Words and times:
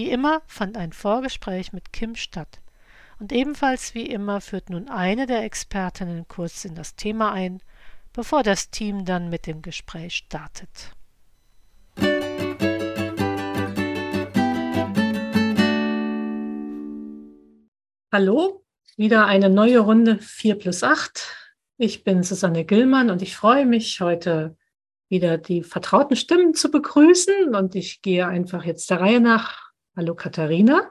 Wie 0.00 0.08
immer 0.08 0.40
fand 0.46 0.78
ein 0.78 0.94
Vorgespräch 0.94 1.74
mit 1.74 1.92
Kim 1.92 2.14
statt. 2.14 2.62
Und 3.18 3.32
ebenfalls 3.32 3.94
wie 3.94 4.06
immer 4.06 4.40
führt 4.40 4.70
nun 4.70 4.88
eine 4.88 5.26
der 5.26 5.44
Expertinnen 5.44 6.26
kurz 6.26 6.64
in 6.64 6.74
das 6.74 6.96
Thema 6.96 7.34
ein, 7.34 7.60
bevor 8.14 8.42
das 8.42 8.70
Team 8.70 9.04
dann 9.04 9.28
mit 9.28 9.46
dem 9.46 9.60
Gespräch 9.60 10.14
startet. 10.14 10.94
Hallo, 18.10 18.64
wieder 18.96 19.26
eine 19.26 19.50
neue 19.50 19.80
Runde 19.80 20.16
4 20.16 20.54
plus 20.54 20.82
8. 20.82 21.36
Ich 21.76 22.04
bin 22.04 22.22
Susanne 22.22 22.64
Gillmann 22.64 23.10
und 23.10 23.20
ich 23.20 23.36
freue 23.36 23.66
mich, 23.66 24.00
heute 24.00 24.56
wieder 25.10 25.36
die 25.36 25.62
vertrauten 25.62 26.16
Stimmen 26.16 26.54
zu 26.54 26.70
begrüßen. 26.70 27.54
Und 27.54 27.74
ich 27.74 28.00
gehe 28.00 28.26
einfach 28.26 28.64
jetzt 28.64 28.88
der 28.88 29.02
Reihe 29.02 29.20
nach. 29.20 29.69
Hallo 30.00 30.14
Katharina. 30.14 30.90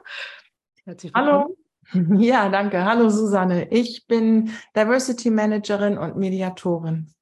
Herzlich 0.84 1.12
willkommen. 1.12 1.56
Hallo. 1.92 2.16
Ja, 2.22 2.48
danke. 2.48 2.84
Hallo 2.84 3.10
Susanne. 3.10 3.68
Ich 3.72 4.06
bin 4.06 4.52
Diversity 4.76 5.30
Managerin 5.30 5.98
und 5.98 6.16
Mediatorin. 6.16 7.12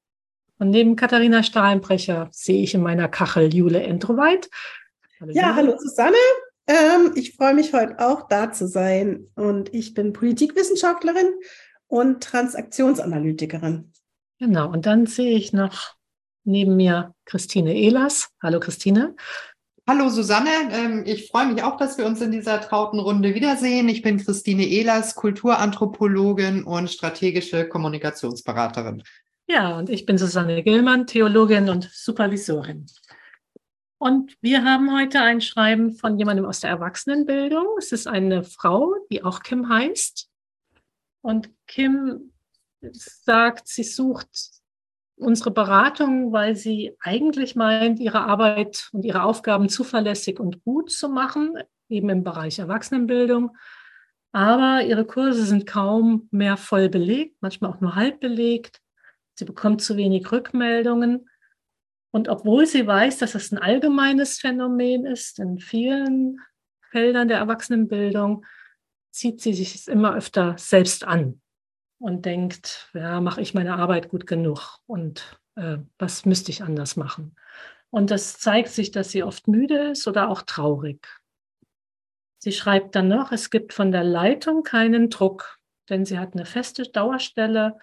Und 0.59 0.69
neben 0.69 0.95
Katharina 0.95 1.41
Stahlenbrecher 1.41 2.29
sehe 2.31 2.61
ich 2.61 2.75
in 2.75 2.83
meiner 2.83 3.07
Kachel 3.07 3.51
Jule 3.51 3.81
Entroweit. 3.81 4.51
Hallo, 5.19 5.31
ja, 5.33 5.41
Jule. 5.41 5.55
hallo 5.55 5.77
Susanne. 5.79 6.17
Ähm, 6.67 7.13
ich 7.15 7.35
freue 7.35 7.55
mich 7.55 7.73
heute 7.73 7.97
auch 7.97 8.27
da 8.27 8.51
zu 8.51 8.67
sein. 8.67 9.25
Und 9.33 9.73
ich 9.73 9.95
bin 9.95 10.13
Politikwissenschaftlerin 10.13 11.33
und 11.87 12.21
Transaktionsanalytikerin. 12.21 13.91
Genau. 14.37 14.69
Und 14.71 14.85
dann 14.85 15.07
sehe 15.07 15.35
ich 15.35 15.53
noch 15.53 15.97
Neben 16.43 16.77
mir 16.77 17.13
Christine 17.25 17.75
Ehlers. 17.75 18.29
Hallo 18.41 18.59
Christine. 18.59 19.15
Hallo 19.89 20.07
Susanne, 20.09 20.51
ähm, 20.71 21.03
ich 21.07 21.29
freue 21.29 21.47
mich 21.47 21.63
auch, 21.63 21.75
dass 21.75 21.97
wir 21.97 22.05
uns 22.05 22.21
in 22.21 22.29
dieser 22.29 22.61
trauten 22.61 22.99
Runde 22.99 23.33
wiedersehen. 23.33 23.89
Ich 23.89 24.03
bin 24.03 24.23
Christine 24.23 24.63
Ehlers, 24.63 25.15
Kulturanthropologin 25.15 26.63
und 26.63 26.91
strategische 26.91 27.67
Kommunikationsberaterin. 27.67 29.01
Ja, 29.47 29.79
und 29.79 29.89
ich 29.89 30.05
bin 30.05 30.19
Susanne 30.19 30.61
Gillmann, 30.61 31.07
Theologin 31.07 31.69
und 31.69 31.89
Supervisorin. 31.91 32.85
Und 33.97 34.37
wir 34.41 34.63
haben 34.63 34.95
heute 34.95 35.21
ein 35.21 35.41
Schreiben 35.41 35.93
von 35.93 36.19
jemandem 36.19 36.45
aus 36.45 36.59
der 36.59 36.69
Erwachsenenbildung. 36.69 37.65
Es 37.79 37.91
ist 37.91 38.05
eine 38.05 38.43
Frau, 38.43 38.93
die 39.11 39.23
auch 39.23 39.41
Kim 39.41 39.69
heißt. 39.69 40.29
Und 41.21 41.49
Kim 41.65 42.31
sagt, 42.91 43.67
sie 43.67 43.81
sucht 43.81 44.58
unsere 45.19 45.51
Beratung, 45.51 46.31
weil 46.31 46.55
sie 46.55 46.95
eigentlich 47.01 47.55
meint, 47.55 47.99
ihre 47.99 48.21
Arbeit 48.21 48.89
und 48.93 49.03
ihre 49.03 49.23
Aufgaben 49.23 49.69
zuverlässig 49.69 50.39
und 50.39 50.63
gut 50.63 50.91
zu 50.91 51.09
machen, 51.09 51.57
eben 51.89 52.09
im 52.09 52.23
Bereich 52.23 52.59
Erwachsenenbildung. 52.59 53.55
Aber 54.31 54.83
ihre 54.83 55.05
Kurse 55.05 55.43
sind 55.43 55.65
kaum 55.65 56.27
mehr 56.31 56.55
voll 56.55 56.89
belegt, 56.89 57.35
manchmal 57.41 57.71
auch 57.71 57.81
nur 57.81 57.95
halb 57.95 58.19
belegt. 58.19 58.79
Sie 59.33 59.45
bekommt 59.45 59.81
zu 59.81 59.97
wenig 59.97 60.31
Rückmeldungen. 60.31 61.29
Und 62.11 62.27
obwohl 62.27 62.65
sie 62.65 62.85
weiß, 62.87 63.17
dass 63.17 63.33
das 63.33 63.51
ein 63.51 63.57
allgemeines 63.57 64.39
Phänomen 64.39 65.05
ist 65.05 65.39
in 65.39 65.59
vielen 65.59 66.39
Feldern 66.91 67.27
der 67.27 67.37
Erwachsenenbildung, 67.37 68.45
zieht 69.11 69.41
sie 69.41 69.53
sich 69.53 69.87
immer 69.87 70.15
öfter 70.15 70.55
selbst 70.57 71.05
an 71.05 71.41
und 71.99 72.25
denkt, 72.25 72.89
ja, 72.93 73.21
mache 73.21 73.41
ich 73.41 73.53
meine 73.53 73.75
Arbeit 73.75 74.09
gut 74.09 74.25
genug 74.25 74.79
und 74.87 75.39
äh, 75.55 75.77
was 75.97 76.25
müsste 76.25 76.51
ich 76.51 76.63
anders 76.63 76.95
machen? 76.95 77.35
Und 77.91 78.11
das 78.11 78.39
zeigt 78.39 78.69
sich, 78.69 78.91
dass 78.91 79.11
sie 79.11 79.23
oft 79.23 79.47
müde 79.47 79.91
ist 79.91 80.07
oder 80.07 80.29
auch 80.29 80.41
traurig. 80.43 81.07
Sie 82.37 82.53
schreibt 82.53 82.95
dann 82.95 83.09
noch, 83.09 83.31
es 83.31 83.49
gibt 83.49 83.73
von 83.73 83.91
der 83.91 84.03
Leitung 84.03 84.63
keinen 84.63 85.09
Druck, 85.09 85.59
denn 85.89 86.05
sie 86.05 86.19
hat 86.19 86.33
eine 86.33 86.45
feste 86.45 86.83
Dauerstelle. 86.83 87.77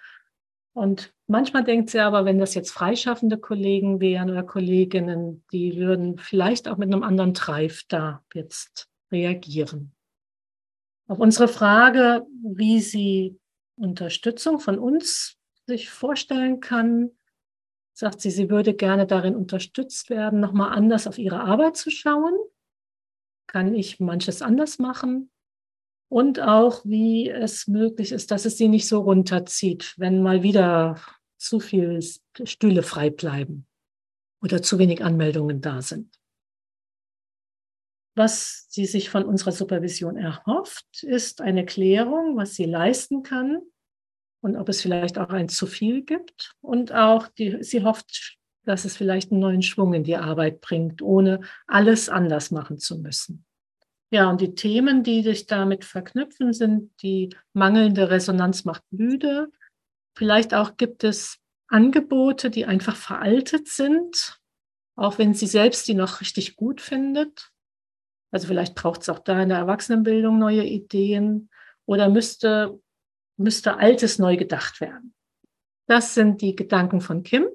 Und 0.72 1.12
manchmal 1.26 1.64
denkt 1.64 1.90
sie 1.90 2.00
aber, 2.00 2.24
wenn 2.24 2.38
das 2.38 2.54
jetzt 2.54 2.70
freischaffende 2.70 3.38
Kollegen 3.38 4.00
wären 4.00 4.30
oder 4.30 4.42
Kolleginnen, 4.42 5.44
die 5.52 5.76
würden 5.76 6.18
vielleicht 6.18 6.68
auch 6.68 6.78
mit 6.78 6.92
einem 6.92 7.02
anderen 7.02 7.34
Treif 7.34 7.82
da 7.88 8.22
jetzt 8.32 8.88
reagieren. 9.12 9.92
Auf 11.08 11.18
unsere 11.18 11.48
Frage, 11.48 12.26
wie 12.42 12.80
sie 12.80 13.38
Unterstützung 13.76 14.58
von 14.58 14.78
uns 14.78 15.36
sich 15.66 15.90
vorstellen 15.90 16.60
kann, 16.60 17.10
sagt 17.92 18.20
sie, 18.20 18.30
sie 18.30 18.50
würde 18.50 18.74
gerne 18.74 19.06
darin 19.06 19.34
unterstützt 19.34 20.10
werden, 20.10 20.40
nochmal 20.40 20.76
anders 20.76 21.06
auf 21.06 21.18
ihre 21.18 21.40
Arbeit 21.40 21.76
zu 21.76 21.90
schauen. 21.90 22.34
Kann 23.46 23.74
ich 23.74 24.00
manches 24.00 24.42
anders 24.42 24.78
machen? 24.78 25.30
Und 26.08 26.40
auch, 26.40 26.84
wie 26.84 27.28
es 27.28 27.66
möglich 27.66 28.12
ist, 28.12 28.30
dass 28.30 28.44
es 28.44 28.56
sie 28.56 28.68
nicht 28.68 28.86
so 28.86 29.00
runterzieht, 29.00 29.94
wenn 29.96 30.22
mal 30.22 30.42
wieder 30.42 31.00
zu 31.36 31.58
viele 31.58 32.00
Stühle 32.44 32.82
frei 32.82 33.10
bleiben 33.10 33.66
oder 34.42 34.62
zu 34.62 34.78
wenig 34.78 35.02
Anmeldungen 35.02 35.60
da 35.60 35.82
sind. 35.82 36.15
Was 38.16 38.66
sie 38.70 38.86
sich 38.86 39.10
von 39.10 39.24
unserer 39.24 39.52
Supervision 39.52 40.16
erhofft, 40.16 41.02
ist 41.02 41.42
eine 41.42 41.66
Klärung, 41.66 42.36
was 42.36 42.54
sie 42.54 42.64
leisten 42.64 43.22
kann 43.22 43.60
und 44.40 44.56
ob 44.56 44.70
es 44.70 44.80
vielleicht 44.80 45.18
auch 45.18 45.28
ein 45.28 45.50
zu 45.50 45.66
viel 45.66 46.02
gibt. 46.02 46.54
Und 46.62 46.92
auch 46.92 47.28
die, 47.28 47.62
sie 47.62 47.84
hofft, 47.84 48.38
dass 48.64 48.86
es 48.86 48.96
vielleicht 48.96 49.30
einen 49.30 49.40
neuen 49.40 49.62
Schwung 49.62 49.92
in 49.92 50.02
die 50.02 50.16
Arbeit 50.16 50.62
bringt, 50.62 51.02
ohne 51.02 51.40
alles 51.66 52.08
anders 52.08 52.50
machen 52.50 52.78
zu 52.78 52.98
müssen. 52.98 53.44
Ja, 54.10 54.30
und 54.30 54.40
die 54.40 54.54
Themen, 54.54 55.02
die 55.02 55.22
sich 55.22 55.46
damit 55.46 55.84
verknüpfen, 55.84 56.54
sind 56.54 56.90
die 57.02 57.36
mangelnde 57.52 58.08
Resonanz 58.08 58.64
macht 58.64 58.84
müde. 58.90 59.48
Vielleicht 60.16 60.54
auch 60.54 60.78
gibt 60.78 61.04
es 61.04 61.38
Angebote, 61.68 62.48
die 62.48 62.64
einfach 62.64 62.96
veraltet 62.96 63.68
sind, 63.68 64.40
auch 64.96 65.18
wenn 65.18 65.34
sie 65.34 65.46
selbst 65.46 65.86
die 65.88 65.94
noch 65.94 66.20
richtig 66.20 66.56
gut 66.56 66.80
findet. 66.80 67.50
Also 68.30 68.48
vielleicht 68.48 68.74
braucht 68.74 69.02
es 69.02 69.08
auch 69.08 69.20
da 69.20 69.42
in 69.42 69.48
der 69.48 69.58
Erwachsenenbildung 69.58 70.38
neue 70.38 70.64
Ideen 70.64 71.48
oder 71.86 72.08
müsste, 72.08 72.80
müsste 73.36 73.76
Altes 73.76 74.18
neu 74.18 74.36
gedacht 74.36 74.80
werden. 74.80 75.14
Das 75.86 76.14
sind 76.14 76.42
die 76.42 76.56
Gedanken 76.56 77.00
von 77.00 77.22
Kim. 77.22 77.48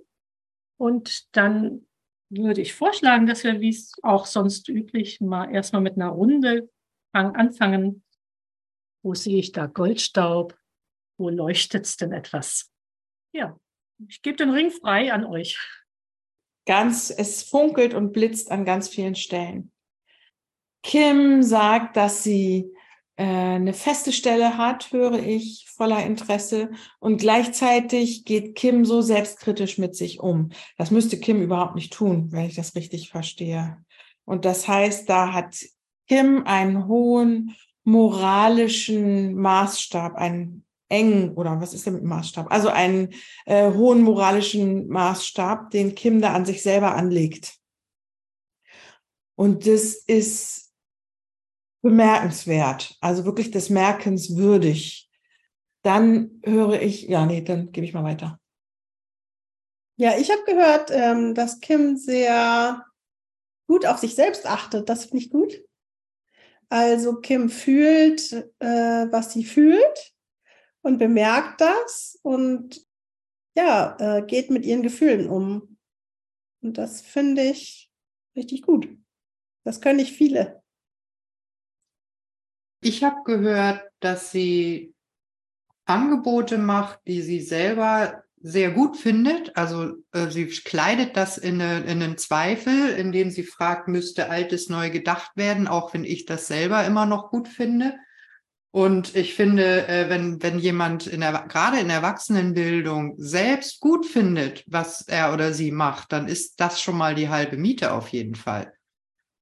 Und 0.77 1.35
dann 1.35 1.85
würde 2.29 2.61
ich 2.61 2.73
vorschlagen, 2.73 3.27
dass 3.27 3.43
wir, 3.43 3.59
wie 3.59 3.69
es 3.69 3.93
auch 4.03 4.25
sonst 4.25 4.69
üblich, 4.69 5.19
mal 5.21 5.53
erstmal 5.53 5.81
mit 5.81 5.95
einer 5.95 6.09
Runde 6.09 6.69
anfangen. 7.11 8.03
Wo 9.03 9.13
sehe 9.13 9.38
ich 9.38 9.51
da 9.51 9.67
Goldstaub? 9.67 10.57
Wo 11.17 11.29
leuchtet 11.29 11.85
es 11.85 11.97
denn 11.97 12.13
etwas? 12.13 12.71
Ja, 13.33 13.59
ich 14.07 14.21
gebe 14.21 14.38
den 14.38 14.50
Ring 14.50 14.71
frei 14.71 15.12
an 15.13 15.25
euch. 15.25 15.59
Ganz, 16.65 17.09
es 17.09 17.44
funkelt 17.44 17.94
und 17.94 18.13
blitzt 18.13 18.50
an 18.50 18.65
ganz 18.65 18.88
vielen 18.88 19.15
Stellen. 19.15 19.71
Kim 20.83 21.44
sagt, 21.44 21.95
dass 21.98 22.24
sie 22.24 22.72
äh, 23.18 23.24
eine 23.24 23.74
feste 23.74 24.12
Stelle 24.12 24.57
hat, 24.57 24.92
höre 24.92 25.19
ich 25.19 25.68
voller 25.69 26.04
Interesse. 26.04 26.72
Und 27.00 27.18
gleichzeitig 27.18 28.25
geht 28.25 28.56
Kim 28.56 28.86
so 28.86 29.01
selbstkritisch 29.01 29.78
mit 29.78 29.95
sich 29.95 30.19
um. 30.19 30.50
Das 30.78 30.92
müsste 30.92 31.19
Kim 31.19 31.42
überhaupt 31.42 31.75
nicht 31.75 31.94
tun, 31.94 32.31
wenn 32.31 32.45
ich 32.45 32.56
das 32.56 32.75
richtig 32.75 33.10
verstehe. 33.10 33.78
Und 34.25 34.45
das 34.45 34.68
heißt, 34.68 35.10
da 35.10 35.33
hat 35.33 35.56
Kim 36.07 36.44
einen 36.45 36.88
hohen 36.88 37.56
moralischen 37.84 39.36
Maßstab, 39.36 40.16
einen 40.16 40.66
engen, 40.89 41.34
oder 41.36 41.62
was 41.62 41.74
ist 41.74 41.86
denn 41.86 41.94
mit 41.94 42.04
Maßstab? 42.04 42.51
Also 42.51 42.69
einen 42.69 43.13
äh, 43.45 43.72
hohen 43.72 44.01
moralischen 44.01 44.88
Maßstab, 44.88 45.72
den 45.72 45.95
Kim 45.95 46.22
da 46.22 46.34
an 46.34 46.45
sich 46.45 46.62
selber 46.62 46.95
anlegt. 46.95 47.57
Und 49.36 49.66
das 49.66 49.95
ist 49.95 50.70
bemerkenswert, 51.81 52.98
also 53.01 53.25
wirklich 53.25 53.51
des 53.51 53.69
Merkens 53.69 54.36
würdig, 54.36 55.10
dann 55.83 56.42
höre 56.44 56.81
ich, 56.81 57.04
ja, 57.04 57.25
nee, 57.25 57.42
dann 57.42 57.72
gebe 57.72 57.86
ich 57.86 57.94
mal 57.94 58.04
weiter. 58.04 58.39
Ja, 59.98 60.18
ich 60.18 60.31
habe 60.31 60.44
gehört, 60.45 60.92
ähm, 60.92 61.36
dass 61.36 61.60
Kim 61.60 61.98
sehr 61.98 62.86
gut 63.68 63.86
auf 63.86 64.00
sich 64.00 64.16
selbst 64.16 64.45
achtet. 64.45 64.89
Das 64.89 65.06
finde 65.06 65.18
ich 65.19 65.30
gut. 65.30 65.63
Also 66.69 67.19
Kim 67.19 67.50
fühlt, 67.50 68.31
äh, 68.60 69.07
was 69.12 69.34
sie 69.34 69.44
fühlt 69.44 70.13
und 70.81 70.98
bemerkt 70.98 71.62
das 71.62 72.18
und 72.24 72.86
ja, 73.56 73.98
äh, 74.00 74.22
geht 74.25 74.50
mit 74.50 74.66
ihren 74.66 74.81
Gefühlen 74.81 75.30
um. 75.30 75.77
Und 76.62 76.77
das 76.77 77.01
finde 77.01 77.44
ich 77.44 77.92
richtig 78.36 78.62
gut. 78.62 78.88
Das 79.63 79.81
können 79.81 79.98
nicht 79.98 80.13
viele. 80.13 80.61
Ich 82.81 83.04
habe 83.04 83.24
gehört, 83.25 83.83
dass 84.00 84.31
sie 84.31 84.94
Angebote 85.86 86.57
macht, 86.57 87.00
die 87.07 87.22
sie 87.22 87.39
selber 87.39 88.24
sehr 88.42 88.72
gut 88.72 88.98
findet. 88.98 89.56
Also 89.56 89.94
äh, 90.12 90.28
sie 90.30 90.48
kleidet 90.48 91.16
das 91.16 91.38
in, 91.38 91.62
eine, 91.62 91.81
in 91.81 92.01
einen 92.01 92.18
Zweifel, 92.18 92.89
indem 92.89 93.30
sie 93.30 93.44
fragt, 93.44 93.88
müsste 93.88 94.30
Altes 94.30 94.68
neu 94.68 94.89
gedacht 94.89 95.31
werden, 95.36 95.68
auch 95.68 95.94
wenn 95.94 96.04
ich 96.04 96.25
das 96.25 96.48
selber 96.48 96.83
immer 96.86 97.06
noch 97.06 97.30
gut 97.30 97.48
finde. 97.48 97.94
Und 98.72 99.16
ich 99.16 99.36
finde, 99.36 99.88
äh, 99.88 100.10
wenn, 100.10 100.42
wenn 100.42 100.57
jemand 100.57 101.06
in 101.06 101.19
der, 101.19 101.45
gerade 101.48 101.80
in 101.80 101.89
Erwachsenenbildung 101.89 103.16
selbst 103.18 103.80
gut 103.81 104.06
findet, 104.06 104.63
was 104.66 105.01
er 105.07 105.34
oder 105.34 105.54
sie 105.54 105.72
macht, 105.72 106.13
dann 106.13 106.27
ist 106.27 106.60
das 106.60 106.81
schon 106.81 106.98
mal 106.98 107.13
die 107.13 107.30
halbe 107.30 107.57
Miete 107.57 107.92
auf 107.92 108.07
jeden 108.10 108.36
Fall. 108.36 108.74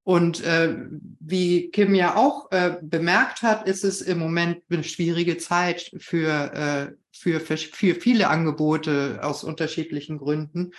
Und 0.10 0.44
äh, 0.44 0.76
wie 1.20 1.70
Kim 1.70 1.94
ja 1.94 2.16
auch 2.16 2.52
äh, 2.52 2.78
bemerkt 2.82 3.44
hat, 3.44 3.68
ist 3.68 3.84
es 3.84 4.02
im 4.02 4.18
Moment 4.18 4.64
eine 4.72 4.84
schwierige 4.84 5.38
Zeit 5.38 5.92
für, 6.00 6.52
äh, 6.52 6.96
für, 7.12 7.40
für, 7.40 7.94
viele 7.94 8.28
Angebote 8.28 9.20
aus 9.22 9.44
unterschiedlichen 9.44 10.18
Gründen. 10.18 10.72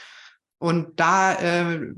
Und 0.59 0.99
da, 0.99 1.35
äh, 1.35 1.93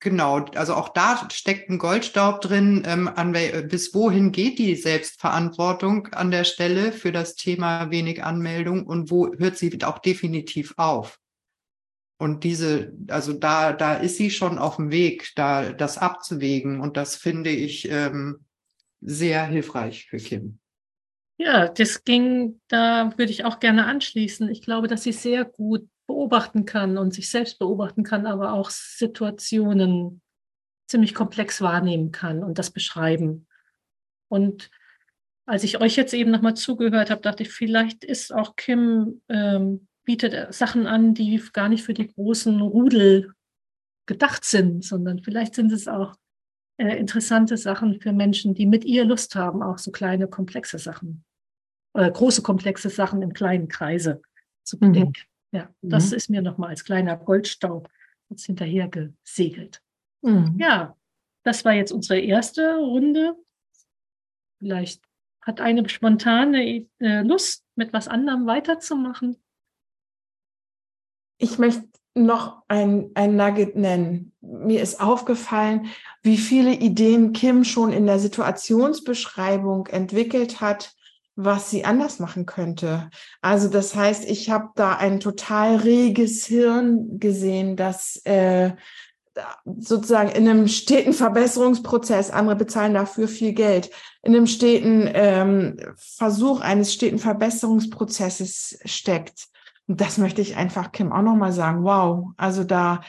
genau, 0.00 0.46
also 0.56 0.74
auch 0.74 0.88
da 0.88 1.28
steckt 1.30 1.70
ein 1.70 1.78
Goldstaub 1.78 2.40
drin, 2.40 2.82
ähm, 2.84 3.06
an, 3.06 3.36
bis 3.68 3.94
wohin 3.94 4.32
geht 4.32 4.58
die 4.58 4.74
Selbstverantwortung 4.74 6.08
an 6.08 6.32
der 6.32 6.42
Stelle 6.42 6.90
für 6.90 7.12
das 7.12 7.36
Thema 7.36 7.92
wenig 7.92 8.24
Anmeldung 8.24 8.84
und 8.84 9.12
wo 9.12 9.32
hört 9.38 9.56
sie 9.56 9.78
auch 9.84 10.00
definitiv 10.00 10.74
auf. 10.76 11.20
Und 12.18 12.42
diese, 12.42 12.92
also 13.08 13.32
da, 13.32 13.72
da 13.72 13.94
ist 13.94 14.16
sie 14.16 14.30
schon 14.30 14.58
auf 14.58 14.76
dem 14.76 14.90
Weg, 14.90 15.32
da 15.36 15.72
das 15.72 15.98
abzuwägen. 15.98 16.80
Und 16.80 16.96
das 16.96 17.14
finde 17.14 17.50
ich 17.50 17.88
ähm, 17.90 18.44
sehr 19.00 19.46
hilfreich 19.46 20.06
für 20.06 20.18
Kim. 20.18 20.58
Ja, 21.40 21.68
das 21.68 22.02
ging, 22.02 22.60
da 22.66 23.12
würde 23.16 23.30
ich 23.30 23.44
auch 23.44 23.60
gerne 23.60 23.86
anschließen. 23.86 24.48
Ich 24.50 24.62
glaube, 24.62 24.88
dass 24.88 25.04
sie 25.04 25.12
sehr 25.12 25.44
gut 25.44 25.88
beobachten 26.08 26.64
kann 26.64 26.98
und 26.98 27.14
sich 27.14 27.30
selbst 27.30 27.60
beobachten 27.60 28.02
kann, 28.02 28.26
aber 28.26 28.52
auch 28.54 28.70
Situationen 28.70 30.20
ziemlich 30.88 31.14
komplex 31.14 31.60
wahrnehmen 31.60 32.10
kann 32.10 32.42
und 32.42 32.58
das 32.58 32.72
beschreiben. 32.72 33.46
Und 34.28 34.70
als 35.46 35.64
ich 35.64 35.80
euch 35.80 35.96
jetzt 35.96 36.14
eben 36.14 36.30
nochmal 36.30 36.54
zugehört 36.54 37.10
habe, 37.10 37.20
dachte 37.20 37.42
ich, 37.42 37.50
vielleicht 37.50 38.04
ist 38.04 38.34
auch 38.34 38.56
Kim 38.56 39.22
ähm, 39.28 39.87
bietet 40.08 40.54
Sachen 40.54 40.86
an, 40.86 41.12
die 41.12 41.38
gar 41.52 41.68
nicht 41.68 41.84
für 41.84 41.92
die 41.92 42.08
großen 42.08 42.62
Rudel 42.62 43.34
gedacht 44.06 44.42
sind, 44.42 44.82
sondern 44.82 45.22
vielleicht 45.22 45.54
sind 45.54 45.70
es 45.70 45.86
auch 45.86 46.16
äh, 46.78 46.96
interessante 46.96 47.58
Sachen 47.58 48.00
für 48.00 48.14
Menschen, 48.14 48.54
die 48.54 48.64
mit 48.64 48.86
ihr 48.86 49.04
Lust 49.04 49.34
haben, 49.34 49.62
auch 49.62 49.76
so 49.76 49.90
kleine, 49.90 50.26
komplexe 50.26 50.78
Sachen 50.78 51.26
oder 51.92 52.10
große, 52.10 52.40
komplexe 52.40 52.88
Sachen 52.88 53.20
im 53.20 53.34
kleinen 53.34 53.68
Kreise 53.68 54.22
zu 54.64 54.76
mhm. 54.76 54.80
bedenken. 54.80 55.22
Mhm. 55.52 55.58
Ja, 55.58 55.74
das 55.82 56.10
mhm. 56.10 56.16
ist 56.16 56.30
mir 56.30 56.40
nochmal 56.40 56.70
als 56.70 56.84
kleiner 56.84 57.18
Goldstaub 57.18 57.90
jetzt 58.30 58.46
hinterher 58.46 58.88
gesegelt. 58.88 59.82
Mhm. 60.22 60.56
Ja, 60.58 60.96
das 61.42 61.66
war 61.66 61.74
jetzt 61.74 61.92
unsere 61.92 62.18
erste 62.18 62.76
Runde. 62.76 63.36
Vielleicht 64.58 65.02
hat 65.42 65.60
eine 65.60 65.86
spontane 65.86 66.86
äh, 66.98 67.20
Lust, 67.20 67.66
mit 67.74 67.92
was 67.92 68.08
anderem 68.08 68.46
weiterzumachen. 68.46 69.36
Ich 71.38 71.58
möchte 71.58 71.88
noch 72.14 72.62
ein, 72.68 73.10
ein 73.14 73.36
Nugget 73.36 73.76
nennen. 73.76 74.32
Mir 74.40 74.82
ist 74.82 75.00
aufgefallen, 75.00 75.86
wie 76.22 76.36
viele 76.36 76.74
Ideen 76.74 77.32
Kim 77.32 77.64
schon 77.64 77.92
in 77.92 78.06
der 78.06 78.18
Situationsbeschreibung 78.18 79.86
entwickelt 79.86 80.60
hat, 80.60 80.94
was 81.36 81.70
sie 81.70 81.84
anders 81.84 82.18
machen 82.18 82.46
könnte. 82.46 83.10
Also 83.40 83.68
das 83.68 83.94
heißt, 83.94 84.28
ich 84.28 84.50
habe 84.50 84.70
da 84.74 84.96
ein 84.96 85.20
total 85.20 85.76
reges 85.76 86.44
Hirn 86.46 87.20
gesehen, 87.20 87.76
das 87.76 88.20
äh, 88.24 88.72
sozusagen 89.64 90.30
in 90.30 90.48
einem 90.48 90.66
steten 90.66 91.12
Verbesserungsprozess, 91.12 92.30
andere 92.30 92.56
bezahlen 92.56 92.94
dafür 92.94 93.28
viel 93.28 93.52
Geld, 93.52 93.90
in 94.22 94.34
einem 94.34 94.48
steten 94.48 95.08
ähm, 95.14 95.76
Versuch 95.96 96.60
eines 96.60 96.92
steten 96.92 97.20
Verbesserungsprozesses 97.20 98.80
steckt. 98.84 99.46
Das 99.88 100.18
möchte 100.18 100.42
ich 100.42 100.56
einfach 100.56 100.92
Kim 100.92 101.12
auch 101.12 101.22
nochmal 101.22 101.52
sagen. 101.52 101.82
Wow, 101.82 102.32
also 102.36 102.62
da, 102.62 103.00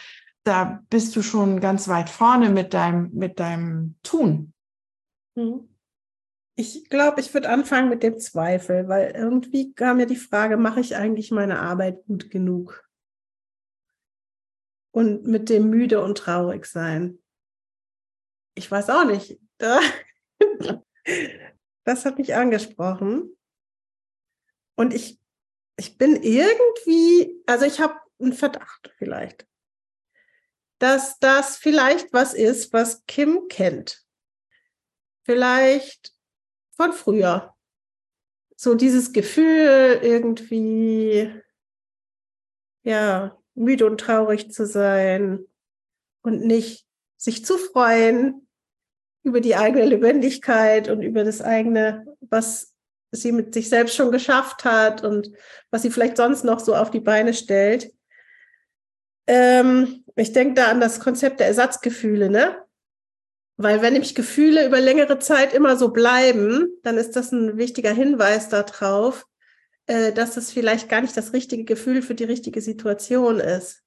da 0.44 0.82
bist 0.90 1.14
du 1.16 1.22
schon 1.22 1.60
ganz 1.60 1.90
weit 1.90 2.10
vorne 2.10 2.50
mit 2.50 2.74
deinem, 2.74 3.12
mit 3.14 3.40
deinem 3.40 3.96
Tun. 4.02 4.54
Mhm. 5.36 5.68
Ich 6.56 6.90
glaube, 6.90 7.20
ich 7.20 7.34
würde 7.34 7.50
anfangen 7.50 7.90
mit 7.90 8.02
dem 8.02 8.18
Zweifel, 8.18 8.88
weil 8.88 9.12
irgendwie 9.12 9.74
kam 9.74 9.98
mir 9.98 10.06
die 10.06 10.16
Frage, 10.16 10.58
mache 10.58 10.80
ich 10.80 10.96
eigentlich 10.96 11.32
meine 11.32 11.60
Arbeit 11.60 12.06
gut 12.06 12.30
genug? 12.30 12.90
Und 14.92 15.26
mit 15.26 15.50
dem 15.50 15.70
müde 15.70 16.02
und 16.02 16.18
traurig 16.18 16.66
sein. 16.66 17.20
Ich 18.56 18.70
weiß 18.72 18.90
auch 18.90 19.06
nicht. 19.06 19.40
Das 21.86 22.06
hat 22.06 22.20
mich 22.20 22.36
angesprochen. 22.36 23.36
Und 24.76 24.94
ich 24.94 25.19
ich 25.80 25.98
bin 25.98 26.22
irgendwie, 26.22 27.42
also 27.46 27.66
ich 27.66 27.80
habe 27.80 28.00
einen 28.20 28.34
Verdacht 28.34 28.94
vielleicht, 28.98 29.48
dass 30.78 31.18
das 31.20 31.58
vielleicht 31.58 32.12
was 32.14 32.34
ist, 32.34 32.74
was 32.74 33.06
Kim 33.06 33.48
kennt. 33.48 34.06
Vielleicht 35.24 36.14
von 36.72 36.92
früher. 36.92 37.56
So 38.56 38.76
dieses 38.76 39.14
Gefühl, 39.14 40.00
irgendwie, 40.02 41.34
ja, 42.84 43.38
müde 43.56 43.86
und 43.86 44.00
traurig 44.00 44.52
zu 44.52 44.66
sein 44.66 45.46
und 46.24 46.46
nicht 46.46 46.86
sich 47.16 47.46
zu 47.46 47.58
freuen 47.58 48.48
über 49.24 49.40
die 49.40 49.56
eigene 49.56 49.86
Lebendigkeit 49.86 50.90
und 50.90 51.02
über 51.04 51.24
das 51.24 51.42
eigene, 51.42 52.06
was 52.22 52.69
sie 53.12 53.32
mit 53.32 53.54
sich 53.54 53.70
selbst 53.70 53.96
schon 53.96 54.12
geschafft 54.12 54.66
hat 54.66 55.04
und 55.04 55.32
was 55.72 55.82
sie 55.82 55.92
vielleicht 55.92 56.18
sonst 56.18 56.44
noch 56.44 56.60
so 56.60 56.76
auf 56.76 56.92
die 56.92 57.00
Beine 57.00 57.34
stellt. 57.34 57.92
Ähm, 59.28 60.04
ich 60.16 60.34
denke 60.34 60.56
da 60.56 60.68
an 60.70 60.82
das 60.82 61.00
Konzept 61.00 61.40
der 61.40 61.48
Ersatzgefühle, 61.48 62.30
ne? 62.30 62.58
Weil 63.58 63.82
wenn 63.82 63.94
nämlich 63.94 64.16
Gefühle 64.16 64.66
über 64.66 64.80
längere 64.80 65.20
Zeit 65.20 65.54
immer 65.54 65.76
so 65.76 65.90
bleiben, 65.90 66.68
dann 66.84 66.98
ist 66.98 67.16
das 67.16 67.32
ein 67.32 67.58
wichtiger 67.58 67.92
Hinweis 67.92 68.48
darauf, 68.48 69.26
äh, 69.88 70.14
dass 70.14 70.38
es 70.38 70.52
vielleicht 70.52 70.88
gar 70.88 71.02
nicht 71.02 71.18
das 71.18 71.34
richtige 71.34 71.66
Gefühl 71.66 72.02
für 72.02 72.16
die 72.16 72.24
richtige 72.24 72.62
Situation 72.62 73.40
ist, 73.40 73.84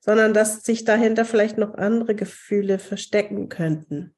sondern 0.00 0.32
dass 0.32 0.62
sich 0.62 0.84
dahinter 0.84 1.24
vielleicht 1.24 1.58
noch 1.58 1.74
andere 1.74 2.14
Gefühle 2.14 2.78
verstecken 2.78 3.48
könnten. 3.48 4.14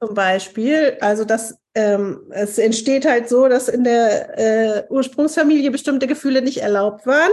Zum 0.00 0.14
Beispiel, 0.14 0.96
also 1.00 1.24
das, 1.24 1.58
ähm, 1.78 2.22
es 2.30 2.58
entsteht 2.58 3.06
halt 3.06 3.28
so, 3.28 3.46
dass 3.46 3.68
in 3.68 3.84
der 3.84 4.36
äh, 4.36 4.84
Ursprungsfamilie 4.90 5.70
bestimmte 5.70 6.08
Gefühle 6.08 6.42
nicht 6.42 6.58
erlaubt 6.58 7.06
waren. 7.06 7.30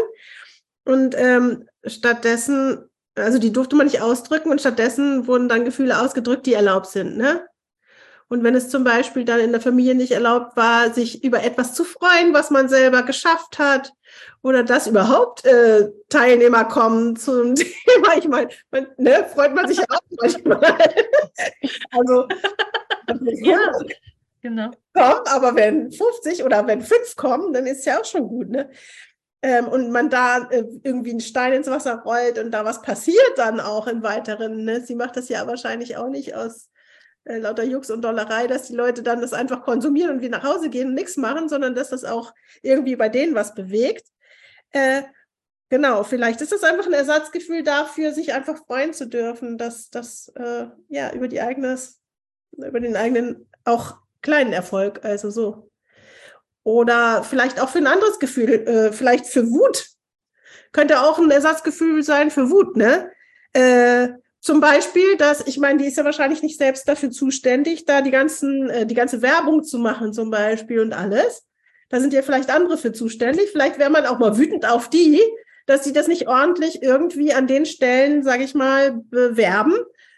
Und 0.85 1.15
ähm, 1.17 1.67
stattdessen, 1.83 2.87
also 3.15 3.39
die 3.39 3.51
durfte 3.51 3.75
man 3.75 3.87
nicht 3.87 4.01
ausdrücken 4.01 4.51
und 4.51 4.59
stattdessen 4.59 5.25
wurden 5.25 5.49
dann 5.49 5.65
Gefühle 5.65 5.99
ausgedrückt, 5.99 6.45
die 6.45 6.53
erlaubt 6.53 6.85
sind. 6.85 7.17
Ne? 7.17 7.43
Und 8.27 8.43
wenn 8.43 8.53
es 8.53 8.69
zum 8.69 8.83
Beispiel 8.83 9.25
dann 9.25 9.39
in 9.39 9.51
der 9.51 9.61
Familie 9.61 9.95
nicht 9.95 10.11
erlaubt 10.11 10.55
war, 10.55 10.93
sich 10.93 11.23
über 11.23 11.43
etwas 11.43 11.73
zu 11.73 11.83
freuen, 11.83 12.35
was 12.35 12.51
man 12.51 12.69
selber 12.69 13.01
geschafft 13.01 13.57
hat, 13.57 13.93
oder 14.43 14.63
dass 14.63 14.85
überhaupt 14.85 15.43
äh, 15.45 15.89
Teilnehmer 16.09 16.65
kommen 16.65 17.15
zum 17.15 17.55
Thema. 17.55 18.17
Ich 18.17 18.27
meine, 18.27 18.49
ne, 18.97 19.27
freut 19.33 19.55
man 19.55 19.67
sich 19.67 19.79
auch 19.79 19.99
manchmal. 20.21 20.61
also, 21.91 22.27
ja, 23.41 23.71
genau. 24.45 24.71
Kommen, 24.93 25.25
aber 25.25 25.55
wenn 25.55 25.91
50 25.91 26.43
oder 26.43 26.67
wenn 26.67 26.81
5 26.81 27.15
kommen, 27.15 27.51
dann 27.51 27.65
ist 27.65 27.85
ja 27.85 27.99
auch 27.99 28.05
schon 28.05 28.27
gut. 28.27 28.49
Ne? 28.49 28.69
Ähm, 29.41 29.67
und 29.67 29.91
man 29.91 30.09
da 30.09 30.47
äh, 30.49 30.65
irgendwie 30.83 31.11
einen 31.11 31.19
Stein 31.19 31.53
ins 31.53 31.69
Wasser 31.69 32.01
rollt 32.05 32.37
und 32.37 32.51
da 32.51 32.63
was 32.63 32.81
passiert 32.81 33.37
dann 33.37 33.59
auch 33.59 33.87
im 33.87 34.03
Weiteren. 34.03 34.63
Ne? 34.63 34.81
Sie 34.81 34.95
macht 34.95 35.17
das 35.17 35.29
ja 35.29 35.45
wahrscheinlich 35.47 35.97
auch 35.97 36.09
nicht 36.09 36.35
aus 36.35 36.69
äh, 37.23 37.39
lauter 37.39 37.63
Jux 37.63 37.89
und 37.89 38.03
Dollerei, 38.03 38.45
dass 38.45 38.67
die 38.67 38.75
Leute 38.75 39.01
dann 39.01 39.21
das 39.21 39.33
einfach 39.33 39.63
konsumieren 39.63 40.11
und 40.11 40.21
wie 40.21 40.29
nach 40.29 40.43
Hause 40.43 40.69
gehen 40.69 40.89
und 40.89 40.93
nichts 40.93 41.17
machen, 41.17 41.49
sondern 41.49 41.73
dass 41.73 41.89
das 41.89 42.03
auch 42.03 42.33
irgendwie 42.61 42.95
bei 42.95 43.09
denen 43.09 43.33
was 43.33 43.55
bewegt. 43.55 44.07
Äh, 44.71 45.03
Genau, 45.69 46.03
vielleicht 46.03 46.41
ist 46.41 46.53
es 46.53 46.63
einfach 46.63 46.85
ein 46.85 46.93
Ersatzgefühl 46.93 47.63
dafür, 47.63 48.13
sich 48.13 48.33
einfach 48.33 48.55
freuen 48.67 48.93
zu 48.93 49.07
dürfen, 49.07 49.57
dass 49.57 49.89
das 49.89 50.31
äh, 50.35 50.67
ja 50.89 51.11
über 51.11 51.27
die 51.27 51.41
eigenes, 51.41 51.99
über 52.51 52.79
den 52.79 52.95
eigenen 52.95 53.49
auch 53.63 53.97
kleinen 54.25 54.51
Erfolg, 54.51 55.05
also 55.05 55.29
so. 55.29 55.69
Oder 56.63 57.23
vielleicht 57.23 57.61
auch 57.61 57.69
für 57.69 57.77
ein 57.77 57.87
anderes 57.87 58.19
Gefühl, 58.19 58.49
äh, 58.49 58.91
vielleicht 58.91 59.27
für 59.27 59.49
Wut. 59.49 59.87
Könnte 60.73 61.01
auch 61.01 61.19
ein 61.19 61.31
Ersatzgefühl 61.31 62.03
sein 62.03 62.31
für 62.31 62.49
Wut, 62.49 62.75
ne? 62.75 63.11
Äh, 63.53 64.09
zum 64.41 64.59
Beispiel, 64.59 65.15
dass, 65.17 65.47
ich 65.47 65.57
meine, 65.57 65.79
die 65.79 65.85
ist 65.85 65.97
ja 65.97 66.05
wahrscheinlich 66.05 66.43
nicht 66.43 66.57
selbst 66.57 66.87
dafür 66.87 67.09
zuständig, 67.09 67.85
da 67.85 68.01
die 68.01 68.11
ganzen, 68.11 68.69
äh, 68.69 68.85
die 68.85 68.95
ganze 68.95 69.21
Werbung 69.21 69.63
zu 69.63 69.79
machen, 69.79 70.11
zum 70.11 70.29
Beispiel 70.29 70.81
und 70.81 70.93
alles. 70.93 71.45
Da 71.89 71.99
sind 71.99 72.13
ja 72.13 72.21
vielleicht 72.21 72.49
andere 72.49 72.77
für 72.77 72.91
zuständig. 72.91 73.51
Vielleicht 73.51 73.79
wäre 73.79 73.89
man 73.89 74.05
auch 74.05 74.19
mal 74.19 74.37
wütend 74.37 74.67
auf 74.67 74.89
die, 74.89 75.21
dass 75.65 75.83
sie 75.83 75.93
das 75.93 76.07
nicht 76.07 76.27
ordentlich 76.27 76.83
irgendwie 76.83 77.33
an 77.33 77.47
den 77.47 77.65
Stellen, 77.65 78.23
sage 78.23 78.43
ich 78.43 78.53
mal, 78.53 79.01
bewerben, 79.09 79.73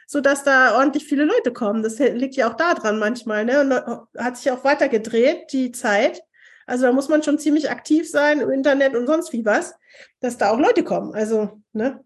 sodass 0.07 0.43
da 0.43 0.77
ordentlich 0.77 1.05
viele 1.05 1.25
Leute 1.25 1.51
kommen. 1.53 1.83
Das 1.83 1.99
liegt 1.99 2.35
ja 2.35 2.49
auch 2.49 2.55
da 2.55 2.73
dran 2.73 2.97
manchmal, 2.97 3.45
ne? 3.45 3.61
Und 3.61 4.23
hat 4.23 4.37
sich 4.37 4.49
auch 4.49 4.63
weiter 4.63 4.87
gedreht, 4.87 5.51
die 5.51 5.71
Zeit. 5.71 6.23
Also 6.65 6.85
da 6.85 6.93
muss 6.93 7.09
man 7.09 7.23
schon 7.23 7.37
ziemlich 7.37 7.69
aktiv 7.69 8.09
sein 8.09 8.39
im 8.39 8.49
Internet 8.49 8.95
und 8.95 9.05
sonst 9.05 9.31
wie 9.33 9.45
was, 9.45 9.75
dass 10.21 10.37
da 10.37 10.49
auch 10.49 10.59
Leute 10.59 10.83
kommen. 10.83 11.13
Also, 11.13 11.61
ne? 11.73 12.03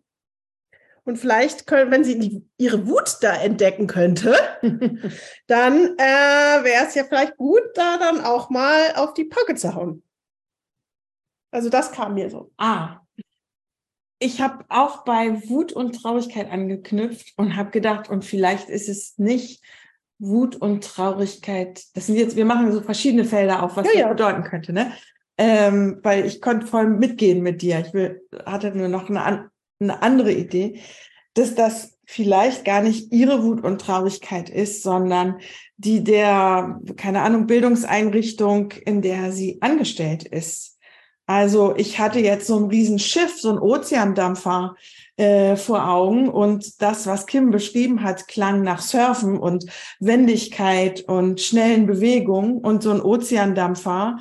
Und 1.04 1.18
vielleicht 1.18 1.66
können, 1.66 1.92
wenn 1.92 2.04
sie 2.04 2.20
die, 2.20 2.48
ihre 2.58 2.88
Wut 2.88 3.18
da 3.22 3.34
entdecken 3.36 3.88
könnte, 3.88 4.36
dann 5.48 5.98
äh, 5.98 6.64
wäre 6.64 6.86
es 6.88 6.96
ja 6.96 7.04
vielleicht 7.04 7.38
gut, 7.38 7.64
da 7.76 7.98
dann 7.98 8.24
auch 8.24 8.50
mal 8.50 8.96
auf 8.96 9.14
die 9.14 9.26
Packe 9.26 9.56
zu 9.56 9.74
hauen. 9.74 10.04
Also 11.52 11.70
das 11.70 11.92
kam 11.92 12.14
mir 12.14 12.30
so. 12.30 12.52
Ah, 12.58 13.01
ich 14.22 14.40
habe 14.40 14.64
auch 14.70 15.04
bei 15.04 15.50
Wut 15.50 15.74
und 15.74 15.94
Traurigkeit 15.94 16.50
angeknüpft 16.50 17.34
und 17.38 17.56
habe 17.56 17.72
gedacht, 17.72 18.08
und 18.08 18.24
vielleicht 18.24 18.70
ist 18.70 18.88
es 18.88 19.18
nicht 19.18 19.64
Wut 20.20 20.56
und 20.56 20.84
Traurigkeit. 20.84 21.84
Das 21.96 22.06
sind 22.06 22.16
jetzt, 22.16 22.36
wir 22.36 22.46
machen 22.46 22.72
so 22.72 22.82
verschiedene 22.82 23.26
Felder 23.26 23.64
auf, 23.64 23.76
was 23.76 23.88
ja, 23.88 23.94
das 23.94 24.02
ja. 24.02 24.08
bedeuten 24.10 24.44
könnte, 24.44 24.74
ne? 24.74 24.92
Ähm, 25.40 26.00
weil 26.04 26.28
ich 26.28 26.40
konnte 26.40 26.68
voll 26.68 26.88
mitgehen 26.88 27.42
mit 27.42 27.64
dir. 27.64 27.80
Ich 27.80 27.94
will, 27.96 28.22
hatte 28.46 28.72
nur 28.76 28.90
noch 28.90 29.10
eine, 29.10 29.50
eine 29.80 30.04
andere 30.04 30.32
Idee, 30.32 30.80
dass 31.34 31.56
das 31.56 31.98
vielleicht 32.06 32.64
gar 32.64 32.84
nicht 32.84 33.12
ihre 33.12 33.42
Wut 33.42 33.64
und 33.64 33.82
Traurigkeit 33.82 34.52
ist, 34.52 34.84
sondern 34.84 35.40
die 35.78 36.04
der, 36.04 36.80
keine 36.96 37.22
Ahnung, 37.22 37.48
Bildungseinrichtung, 37.48 38.72
in 38.86 39.02
der 39.02 39.32
sie 39.32 39.60
angestellt 39.62 40.24
ist. 40.26 40.78
Also 41.32 41.74
ich 41.78 41.98
hatte 41.98 42.20
jetzt 42.20 42.46
so 42.46 42.58
ein 42.58 42.66
Riesenschiff, 42.66 43.40
so 43.40 43.52
ein 43.52 43.58
Ozeandampfer 43.58 44.76
äh, 45.16 45.56
vor 45.56 45.88
Augen 45.88 46.28
und 46.28 46.82
das, 46.82 47.08
was 47.08 47.26
Kim 47.26 47.52
beschrieben 47.52 48.04
hat, 48.04 48.28
klang 48.28 48.64
nach 48.64 48.82
Surfen 48.82 49.38
und 49.38 49.66
Wendigkeit 50.02 51.06
und 51.08 51.40
schnellen 51.40 51.88
Bewegungen 51.88 52.58
und 52.58 52.84
so 52.84 52.92
ein 52.92 53.00
Ozeandampfer, 53.00 54.18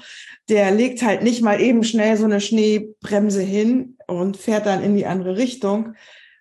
der 0.48 0.70
legt 0.70 1.02
halt 1.02 1.24
nicht 1.24 1.42
mal 1.42 1.60
eben 1.60 1.82
schnell 1.82 2.16
so 2.16 2.26
eine 2.26 2.40
Schneebremse 2.40 3.42
hin 3.42 3.96
und 4.06 4.36
fährt 4.36 4.66
dann 4.66 4.80
in 4.80 4.94
die 4.94 5.06
andere 5.06 5.36
Richtung, 5.36 5.94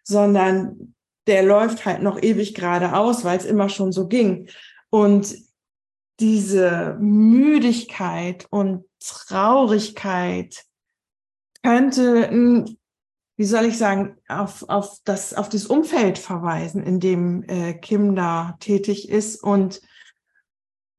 sondern 0.04 0.94
der 1.26 1.42
läuft 1.42 1.84
halt 1.86 2.04
noch 2.04 2.22
ewig 2.22 2.54
geradeaus, 2.54 3.26
weil 3.26 3.40
es 3.40 3.46
immer 3.46 3.70
schon 3.70 3.92
so 3.92 4.08
ging. 4.08 4.48
Und 4.92 5.36
diese 6.20 6.96
Müdigkeit 7.00 8.46
und 8.52 8.84
Traurigkeit 9.00 10.66
könnte, 11.64 12.66
wie 13.36 13.46
soll 13.46 13.66
ich 13.66 13.78
sagen, 13.78 14.18
auf, 14.28 14.68
auf, 14.68 14.98
das, 15.06 15.34
auf 15.34 15.50
das 15.50 15.66
Umfeld 15.66 16.18
verweisen, 16.18 16.84
in 16.84 17.00
dem 17.00 17.44
äh, 17.44 17.74
Kim 17.74 18.16
da 18.16 18.58
tätig 18.60 19.10
ist 19.10 19.42
und 19.42 19.82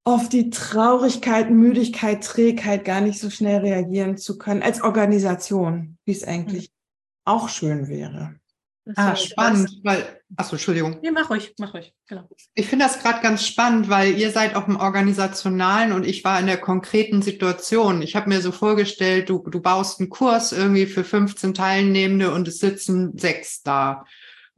auf 0.05 0.29
die 0.29 0.51
Traurigkeit, 0.51 1.51
Müdigkeit, 1.51 2.25
Trägheit 2.25 2.85
gar 2.85 3.01
nicht 3.01 3.21
so 3.21 3.29
schnell 3.29 3.61
reagieren 3.61 4.17
zu 4.17 4.39
können 4.39 4.63
als 4.63 4.83
Organisation, 4.83 5.99
wie 6.05 6.13
es 6.13 6.25
eigentlich 6.25 6.71
mhm. 6.71 6.75
auch 7.27 7.49
schön 7.49 7.89
wäre. 7.89 8.40
Ah, 8.97 9.17
spannend, 9.17 9.81
weil, 9.83 10.21
achso, 10.37 10.53
Entschuldigung. 10.53 10.99
Nee, 11.03 11.11
mach 11.11 11.31
euch, 11.31 11.55
mach 11.59 11.75
euch, 11.75 11.93
genau. 12.07 12.29
Ich 12.55 12.67
finde 12.67 12.85
das 12.87 13.01
gerade 13.01 13.21
ganz 13.23 13.47
spannend, 13.47 13.89
weil 13.89 14.19
ihr 14.19 14.31
seid 14.31 14.57
auf 14.57 14.65
dem 14.65 14.77
Organisationalen 14.77 15.93
und 15.93 16.07
ich 16.07 16.25
war 16.25 16.39
in 16.41 16.47
der 16.47 16.59
konkreten 16.59 17.23
Situation. 17.23 18.03
Ich 18.03 18.17
habe 18.17 18.29
mir 18.29 18.41
so 18.41 18.53
vorgestellt, 18.53 19.29
du, 19.29 19.39
du 19.39 19.61
baust 19.61 20.01
einen 20.01 20.11
Kurs 20.11 20.53
irgendwie 20.53 20.87
für 20.87 21.05
15 21.05 21.55
Teilnehmende 21.55 22.33
und 22.33 22.49
es 22.49 22.59
sitzen 22.59 23.19
sechs 23.19 23.63
da. 23.63 24.05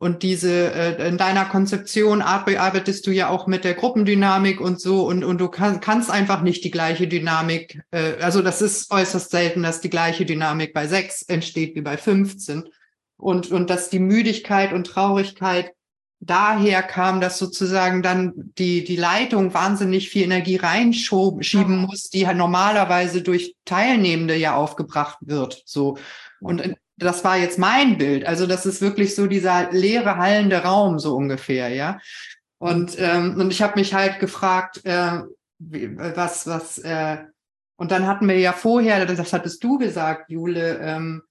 Und 0.02 0.24
diese, 0.24 0.74
äh, 0.74 1.08
in 1.08 1.16
deiner 1.16 1.44
Konzeption 1.44 2.22
arbeitest 2.22 3.06
du 3.06 3.12
ja 3.12 3.28
auch 3.28 3.46
mit 3.46 3.62
der 3.62 3.74
Gruppendynamik 3.74 4.60
und 4.60 4.80
so 4.80 5.06
und, 5.06 5.22
und 5.22 5.40
du 5.40 5.46
kann, 5.46 5.78
kannst 5.78 6.10
einfach 6.10 6.42
nicht 6.42 6.64
die 6.64 6.72
gleiche 6.72 7.06
Dynamik, 7.06 7.80
äh, 7.92 8.14
also 8.20 8.42
das 8.42 8.62
ist 8.62 8.90
äußerst 8.90 9.30
selten, 9.30 9.62
dass 9.62 9.80
die 9.80 9.90
gleiche 9.90 10.26
Dynamik 10.26 10.74
bei 10.74 10.88
sechs 10.88 11.22
entsteht 11.22 11.76
wie 11.76 11.82
bei 11.82 11.96
15 11.96 12.64
und, 13.22 13.52
und 13.52 13.70
dass 13.70 13.88
die 13.88 14.00
Müdigkeit 14.00 14.72
und 14.72 14.84
Traurigkeit 14.84 15.72
daher 16.18 16.82
kam, 16.82 17.20
dass 17.20 17.38
sozusagen 17.38 18.02
dann 18.02 18.32
die, 18.58 18.82
die 18.82 18.96
Leitung 18.96 19.54
wahnsinnig 19.54 20.08
viel 20.08 20.24
Energie 20.24 20.56
reinschieben 20.56 21.76
muss, 21.78 22.10
die 22.10 22.26
halt 22.26 22.36
normalerweise 22.36 23.22
durch 23.22 23.54
Teilnehmende 23.64 24.34
ja 24.36 24.56
aufgebracht 24.56 25.18
wird. 25.20 25.62
So. 25.66 25.98
Und 26.40 26.74
das 26.96 27.22
war 27.22 27.36
jetzt 27.36 27.58
mein 27.60 27.96
Bild. 27.96 28.26
Also 28.26 28.46
das 28.46 28.66
ist 28.66 28.80
wirklich 28.80 29.14
so 29.14 29.28
dieser 29.28 29.70
leere, 29.70 30.16
hallende 30.16 30.58
Raum, 30.58 30.98
so 30.98 31.14
ungefähr, 31.14 31.68
ja. 31.68 32.00
Und, 32.58 32.96
ähm, 32.98 33.36
und 33.38 33.52
ich 33.52 33.62
habe 33.62 33.78
mich 33.78 33.94
halt 33.94 34.18
gefragt, 34.18 34.84
äh, 34.84 35.22
was, 35.58 36.46
was, 36.48 36.78
äh, 36.78 37.18
und 37.76 37.92
dann 37.92 38.06
hatten 38.06 38.26
wir 38.26 38.38
ja 38.38 38.52
vorher, 38.52 39.06
das 39.06 39.32
hattest 39.32 39.62
du 39.62 39.78
gesagt, 39.78 40.30
Jule, 40.30 40.78
ähm, 40.78 41.22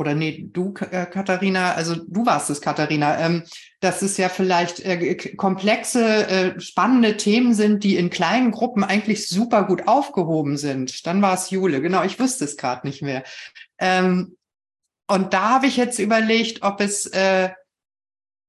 oder 0.00 0.14
nee, 0.14 0.48
du, 0.50 0.72
äh, 0.90 1.04
Katharina, 1.04 1.74
also 1.74 1.94
du 1.94 2.24
warst 2.24 2.48
es, 2.48 2.62
Katharina, 2.62 3.18
ähm, 3.20 3.42
dass 3.80 4.00
es 4.00 4.16
ja 4.16 4.30
vielleicht 4.30 4.80
äh, 4.80 5.14
komplexe, 5.36 6.26
äh, 6.26 6.58
spannende 6.58 7.18
Themen 7.18 7.52
sind, 7.52 7.84
die 7.84 7.96
in 7.96 8.08
kleinen 8.08 8.50
Gruppen 8.50 8.82
eigentlich 8.82 9.28
super 9.28 9.64
gut 9.64 9.88
aufgehoben 9.88 10.56
sind. 10.56 11.06
Dann 11.06 11.20
war 11.20 11.34
es 11.34 11.50
Jule, 11.50 11.82
genau, 11.82 12.02
ich 12.02 12.18
wusste 12.18 12.46
es 12.46 12.56
gerade 12.56 12.86
nicht 12.86 13.02
mehr. 13.02 13.24
Ähm, 13.78 14.38
und 15.06 15.34
da 15.34 15.50
habe 15.50 15.66
ich 15.66 15.76
jetzt 15.76 15.98
überlegt, 15.98 16.62
ob 16.62 16.80
es, 16.80 17.04
äh, 17.04 17.50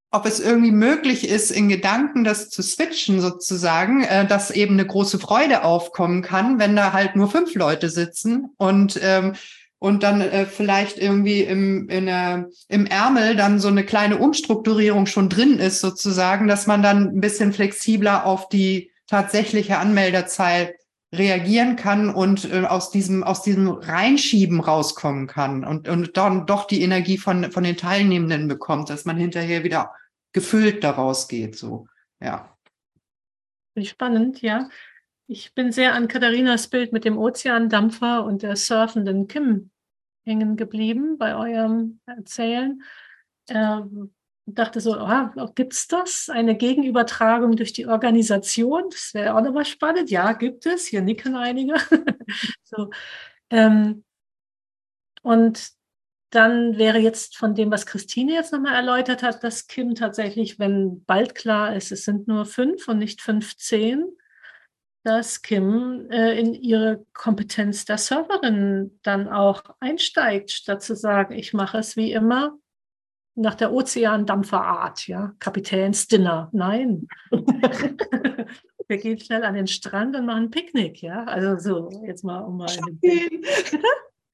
ob 0.10 0.26
es 0.26 0.40
irgendwie 0.40 0.72
möglich 0.72 1.28
ist, 1.28 1.52
in 1.52 1.68
Gedanken 1.68 2.24
das 2.24 2.50
zu 2.50 2.64
switchen 2.64 3.20
sozusagen, 3.20 4.06
äh, 4.06 4.26
dass 4.26 4.52
eben 4.52 4.76
eine 4.76 4.88
große 4.88 5.20
Freude 5.20 5.66
aufkommen 5.66 6.22
kann, 6.22 6.60
wenn 6.60 6.78
da 6.78 6.94
halt 6.94 7.18
nur 7.18 7.30
fünf 7.30 7.56
Leute 7.56 7.90
sitzen 7.90 8.52
und 8.56 8.98
ähm, 9.04 9.34
und 9.82 10.04
dann 10.04 10.22
äh, 10.22 10.46
vielleicht 10.46 11.00
irgendwie 11.00 11.42
im, 11.42 11.90
in 11.90 12.06
der, 12.06 12.50
im 12.68 12.86
Ärmel 12.86 13.36
dann 13.36 13.60
so 13.60 13.68
eine 13.68 13.84
kleine 13.84 14.18
Umstrukturierung 14.18 15.08
schon 15.08 15.28
drin 15.28 15.58
ist, 15.58 15.80
sozusagen, 15.80 16.48
dass 16.48 16.68
man 16.68 16.84
dann 16.84 17.16
ein 17.16 17.20
bisschen 17.20 17.52
flexibler 17.52 18.28
auf 18.28 18.48
die 18.48 18.92
tatsächliche 19.08 19.80
Anmeldezahl 19.80 20.76
reagieren 21.12 21.78
kann 21.78 22.14
und 22.14 22.54
äh, 22.54 22.64
aus 22.68 22.92
diesem 22.92 23.24
aus 23.24 23.42
diesem 23.42 23.70
Reinschieben 23.70 24.60
rauskommen 24.60 25.26
kann 25.26 25.66
und 25.66 25.90
und 25.90 26.16
dann 26.16 26.46
doch 26.46 26.68
die 26.68 26.84
Energie 26.84 27.18
von 27.18 27.52
von 27.52 27.64
den 27.64 27.76
Teilnehmenden 27.76 28.48
bekommt, 28.48 28.92
dass 28.92 29.06
man 29.06 29.18
hinterher 29.18 29.64
wieder 29.64 29.96
gefüllt 30.32 30.84
daraus 30.84 31.28
geht 31.28 31.58
so 31.58 31.88
ja. 32.22 32.56
Spannend 33.84 34.44
ja 34.44 34.70
ich 35.32 35.54
bin 35.56 35.72
sehr 35.72 35.94
an 35.94 36.10
Katharinas 36.10 36.68
Bild 36.68 36.92
mit 36.92 37.06
dem 37.06 37.18
Ozeandampfer 37.18 38.26
und 38.26 38.44
der 38.44 38.58
surfenden 38.58 39.28
Kim 39.28 39.72
hängen 40.26 40.58
geblieben 40.58 41.18
bei 41.18 41.36
eurem 41.36 42.02
Erzählen. 42.06 42.84
Ähm, 43.48 44.14
dachte 44.46 44.82
so, 44.82 44.94
ah, 44.96 45.34
gibt 45.56 45.72
es 45.72 45.88
das? 45.88 46.30
Eine 46.30 46.58
Gegenübertragung 46.58 47.56
durch 47.56 47.72
die 47.72 47.88
Organisation? 47.88 48.84
Das 48.90 49.14
wäre 49.14 49.36
auch 49.36 49.42
nochmal 49.42 49.64
spannend. 49.64 50.12
Ja, 50.12 50.34
gibt 50.34 50.66
es. 50.66 50.88
Hier 50.88 51.02
nicken 51.02 51.36
einige. 51.36 51.76
so, 52.64 52.90
ähm, 53.50 54.04
und 55.22 55.70
dann 56.32 56.78
wäre 56.78 56.98
jetzt 56.98 57.38
von 57.38 57.56
dem, 57.56 57.72
was 57.72 57.86
Christine 57.86 58.34
jetzt 58.34 58.52
nochmal 58.52 58.76
erläutert 58.76 59.24
hat, 59.24 59.44
dass 59.46 59.68
Kim 59.68 59.96
tatsächlich, 59.96 60.60
wenn 60.60 61.06
bald 61.06 61.36
klar 61.36 61.74
ist, 61.74 61.94
es 61.94 62.04
sind 62.04 62.28
nur 62.28 62.46
fünf 62.46 62.90
und 62.90 62.98
nicht 62.98 63.22
15, 63.22 64.06
dass 65.04 65.42
Kim 65.42 66.08
äh, 66.12 66.40
in 66.40 66.54
ihre 66.54 67.04
Kompetenz 67.14 67.86
der 67.86 67.98
Serverin 67.98 69.00
dann 69.04 69.28
auch 69.28 69.64
einsteigt, 69.80 70.52
statt 70.52 70.84
zu 70.84 70.96
sagen, 70.96 71.34
ich 71.34 71.54
mache 71.54 71.80
es 71.80 71.96
wie 71.96 72.12
immer 72.12 72.58
nach 73.36 73.56
der 73.56 73.74
Ozeandampferart, 73.74 75.08
ja, 75.08 75.34
Kapitänsdinner. 75.40 76.50
Nein. 76.52 77.08
Wir 78.88 78.98
gehen 78.98 79.20
schnell 79.20 79.44
an 79.46 79.56
den 79.56 79.68
Strand 79.68 80.18
und 80.18 80.26
machen 80.26 80.52
Picknick, 80.52 81.02
ja. 81.02 81.24
Also 81.24 81.58
so, 81.58 81.90
jetzt 82.06 82.26
mal 82.26 82.40
um 82.40 82.58
mal. 82.58 82.68
Sascha 82.68 82.88
hin. 83.02 83.46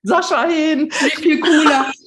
Sascha 0.02 0.48
hin. 0.48 0.90
Viel 0.92 1.40
cooler. 1.40 1.92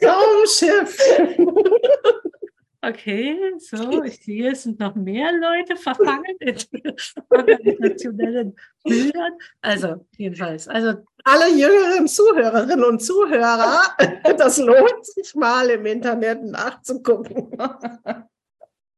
Traumschiff. 0.00 0.98
Okay, 2.82 3.36
so, 3.58 4.02
ich 4.02 4.22
sehe, 4.22 4.52
es 4.52 4.62
sind 4.62 4.78
noch 4.78 4.94
mehr 4.94 5.32
Leute 5.32 5.76
verfangen 5.76 6.36
in 6.40 6.56
organisationellen 7.30 8.56
Bildern. 8.84 9.32
Also, 9.60 10.06
jedenfalls, 10.16 10.68
also 10.68 10.94
Alle 11.24 11.50
jüngeren 11.50 12.06
Zuhörerinnen 12.06 12.84
und 12.84 13.02
Zuhörer, 13.02 13.82
das 14.38 14.58
lohnt 14.58 15.04
sich 15.06 15.34
mal 15.34 15.68
im 15.70 15.86
Internet 15.86 16.42
nachzugucken. 16.44 17.50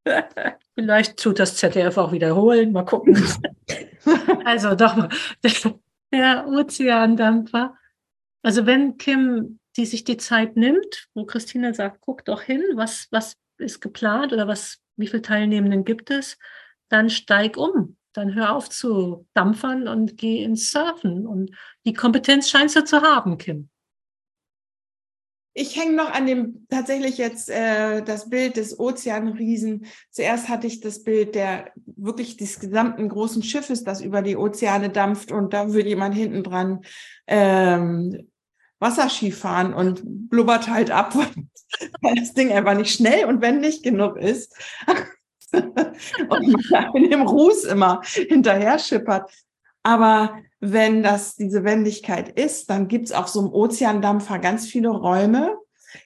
vielleicht 0.75 1.17
tut 1.17 1.39
das 1.39 1.55
ZDF 1.55 1.97
auch 1.97 2.11
wiederholen. 2.11 2.71
Mal 2.71 2.85
gucken. 2.85 3.21
also 4.45 4.75
doch 4.75 4.95
mal, 4.95 5.09
der, 6.11 6.47
Ozeandampfer. 6.47 7.75
Also 8.41 8.65
wenn 8.65 8.97
Kim 8.97 9.59
die 9.79 9.85
sich 9.85 10.03
die 10.03 10.17
Zeit 10.17 10.57
nimmt, 10.57 11.07
wo 11.13 11.25
Christine 11.25 11.73
sagt, 11.73 12.01
guck 12.01 12.25
doch 12.25 12.41
hin, 12.41 12.61
was, 12.75 13.07
was 13.11 13.37
ist 13.59 13.81
geplant 13.81 14.33
oder 14.33 14.47
was, 14.47 14.79
wie 14.95 15.07
viele 15.07 15.21
Teilnehmenden 15.21 15.85
gibt 15.85 16.09
es, 16.11 16.37
dann 16.89 17.09
steig 17.09 17.57
um. 17.57 17.97
Dann 18.13 18.33
hör 18.33 18.55
auf 18.55 18.69
zu 18.69 19.27
dampfern 19.33 19.87
und 19.87 20.17
geh 20.17 20.43
ins 20.43 20.71
Surfen. 20.71 21.27
Und 21.27 21.55
die 21.85 21.93
Kompetenz 21.93 22.49
scheinst 22.49 22.75
du 22.75 22.83
zu 22.83 23.01
haben, 23.01 23.37
Kim. 23.37 23.69
Ich 25.53 25.75
hänge 25.75 25.93
noch 25.93 26.11
an 26.11 26.25
dem 26.25 26.65
tatsächlich 26.69 27.17
jetzt 27.17 27.49
äh, 27.49 28.01
das 28.01 28.29
Bild 28.29 28.55
des 28.55 28.79
Ozeanriesen. 28.79 29.87
Zuerst 30.09 30.47
hatte 30.47 30.67
ich 30.67 30.79
das 30.79 31.03
Bild 31.03 31.35
der 31.35 31.71
wirklich 31.85 32.37
des 32.37 32.59
gesamten 32.59 33.09
großen 33.09 33.43
Schiffes, 33.43 33.83
das 33.83 33.99
über 33.99 34.21
die 34.21 34.37
Ozeane 34.37 34.89
dampft 34.89 35.31
und 35.31 35.53
da 35.53 35.73
würde 35.73 35.89
jemand 35.89 36.15
hinten 36.15 36.43
dran 36.43 36.81
ähm, 37.27 38.28
Wasserski 38.79 39.31
fahren 39.31 39.73
und 39.73 40.29
blubbert 40.29 40.69
halt 40.69 40.91
ab, 40.91 41.15
weil 42.01 42.15
das 42.15 42.33
Ding 42.33 42.51
einfach 42.51 42.75
nicht 42.75 42.93
schnell 42.93 43.23
und 43.25 43.41
wendig 43.41 43.81
genug 43.83 44.17
ist. 44.17 44.53
und 45.51 46.71
man 46.71 47.09
dem 47.09 47.21
Ruß 47.21 47.65
immer 47.65 48.01
hinterher 48.03 48.79
schippert. 48.79 49.31
Aber 49.83 50.39
wenn 50.59 51.03
das 51.03 51.35
diese 51.35 51.63
Wendigkeit 51.63 52.29
ist, 52.37 52.69
dann 52.69 52.87
gibt 52.87 53.07
es 53.07 53.11
auf 53.11 53.27
so 53.27 53.39
einem 53.39 53.51
Ozeandampfer 53.53 54.37
ganz 54.39 54.67
viele 54.67 54.89
Räume, 54.89 55.57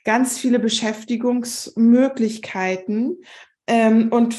ganz 0.06 0.38
viele 0.38 0.60
Beschäftigungsmöglichkeiten. 0.60 3.18
Ähm, 3.68 4.10
und 4.12 4.36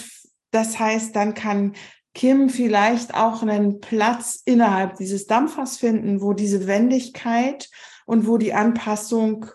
das 0.51 0.79
heißt, 0.79 1.17
dann 1.17 1.35
kann 1.35 1.75
Kim 2.15 2.49
vielleicht 2.49 3.15
auch 3.15 3.43
einen 3.43 3.81
Platz 3.81 4.41
innerhalb 4.45 4.97
dieses 4.97 5.27
Dampfers 5.27 5.79
finden, 5.79 6.23
wo 6.23 6.33
diese 6.33 6.69
Wendigkeit 6.69 7.69
und 8.05 8.27
wo 8.27 8.39
die 8.39 8.55
Anpassung 8.55 9.47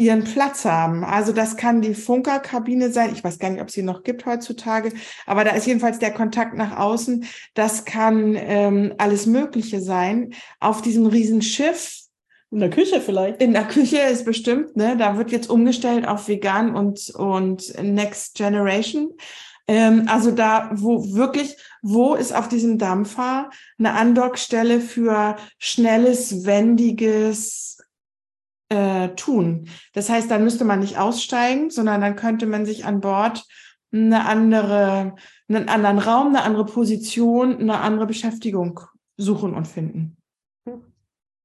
ihren 0.00 0.24
Platz 0.24 0.64
haben. 0.64 1.04
Also 1.04 1.32
das 1.32 1.56
kann 1.56 1.82
die 1.82 1.94
Funkerkabine 1.94 2.90
sein. 2.90 3.12
Ich 3.12 3.22
weiß 3.22 3.38
gar 3.38 3.50
nicht, 3.50 3.60
ob 3.60 3.70
sie 3.70 3.82
noch 3.82 4.02
gibt 4.02 4.24
heutzutage, 4.24 4.92
aber 5.26 5.44
da 5.44 5.50
ist 5.50 5.66
jedenfalls 5.66 5.98
der 5.98 6.12
Kontakt 6.12 6.54
nach 6.54 6.78
außen. 6.78 7.26
Das 7.54 7.84
kann 7.84 8.34
ähm, 8.34 8.94
alles 8.96 9.26
Mögliche 9.26 9.80
sein. 9.80 10.32
Auf 10.58 10.80
diesem 10.80 11.06
Riesenschiff. 11.06 11.98
In 12.50 12.60
der 12.60 12.70
Küche 12.70 13.00
vielleicht. 13.00 13.42
In 13.42 13.52
der 13.52 13.64
Küche 13.64 13.98
ist 13.98 14.24
bestimmt, 14.24 14.74
ne? 14.74 14.96
Da 14.96 15.16
wird 15.16 15.30
jetzt 15.30 15.48
umgestellt 15.48 16.08
auf 16.08 16.26
vegan 16.26 16.74
und, 16.74 17.10
und 17.10 17.74
Next 17.80 18.34
Generation. 18.34 19.10
Ähm, 19.70 20.06
also 20.08 20.32
da, 20.32 20.68
wo 20.74 21.14
wirklich, 21.14 21.56
wo 21.80 22.16
ist 22.16 22.34
auf 22.34 22.48
diesem 22.48 22.76
Dampfer 22.76 23.50
eine 23.78 23.92
Andockstelle 23.92 24.80
für 24.80 25.36
schnelles, 25.58 26.44
wendiges 26.44 27.78
äh, 28.68 29.10
Tun? 29.10 29.68
Das 29.92 30.10
heißt, 30.10 30.28
dann 30.28 30.42
müsste 30.42 30.64
man 30.64 30.80
nicht 30.80 30.98
aussteigen, 30.98 31.70
sondern 31.70 32.00
dann 32.00 32.16
könnte 32.16 32.46
man 32.46 32.66
sich 32.66 32.84
an 32.84 33.00
Bord 33.00 33.46
eine 33.92 34.26
andere, 34.26 35.14
einen 35.48 35.68
anderen 35.68 36.00
Raum, 36.00 36.28
eine 36.28 36.42
andere 36.42 36.66
Position, 36.66 37.58
eine 37.58 37.78
andere 37.78 38.06
Beschäftigung 38.06 38.80
suchen 39.16 39.54
und 39.54 39.68
finden. 39.68 40.16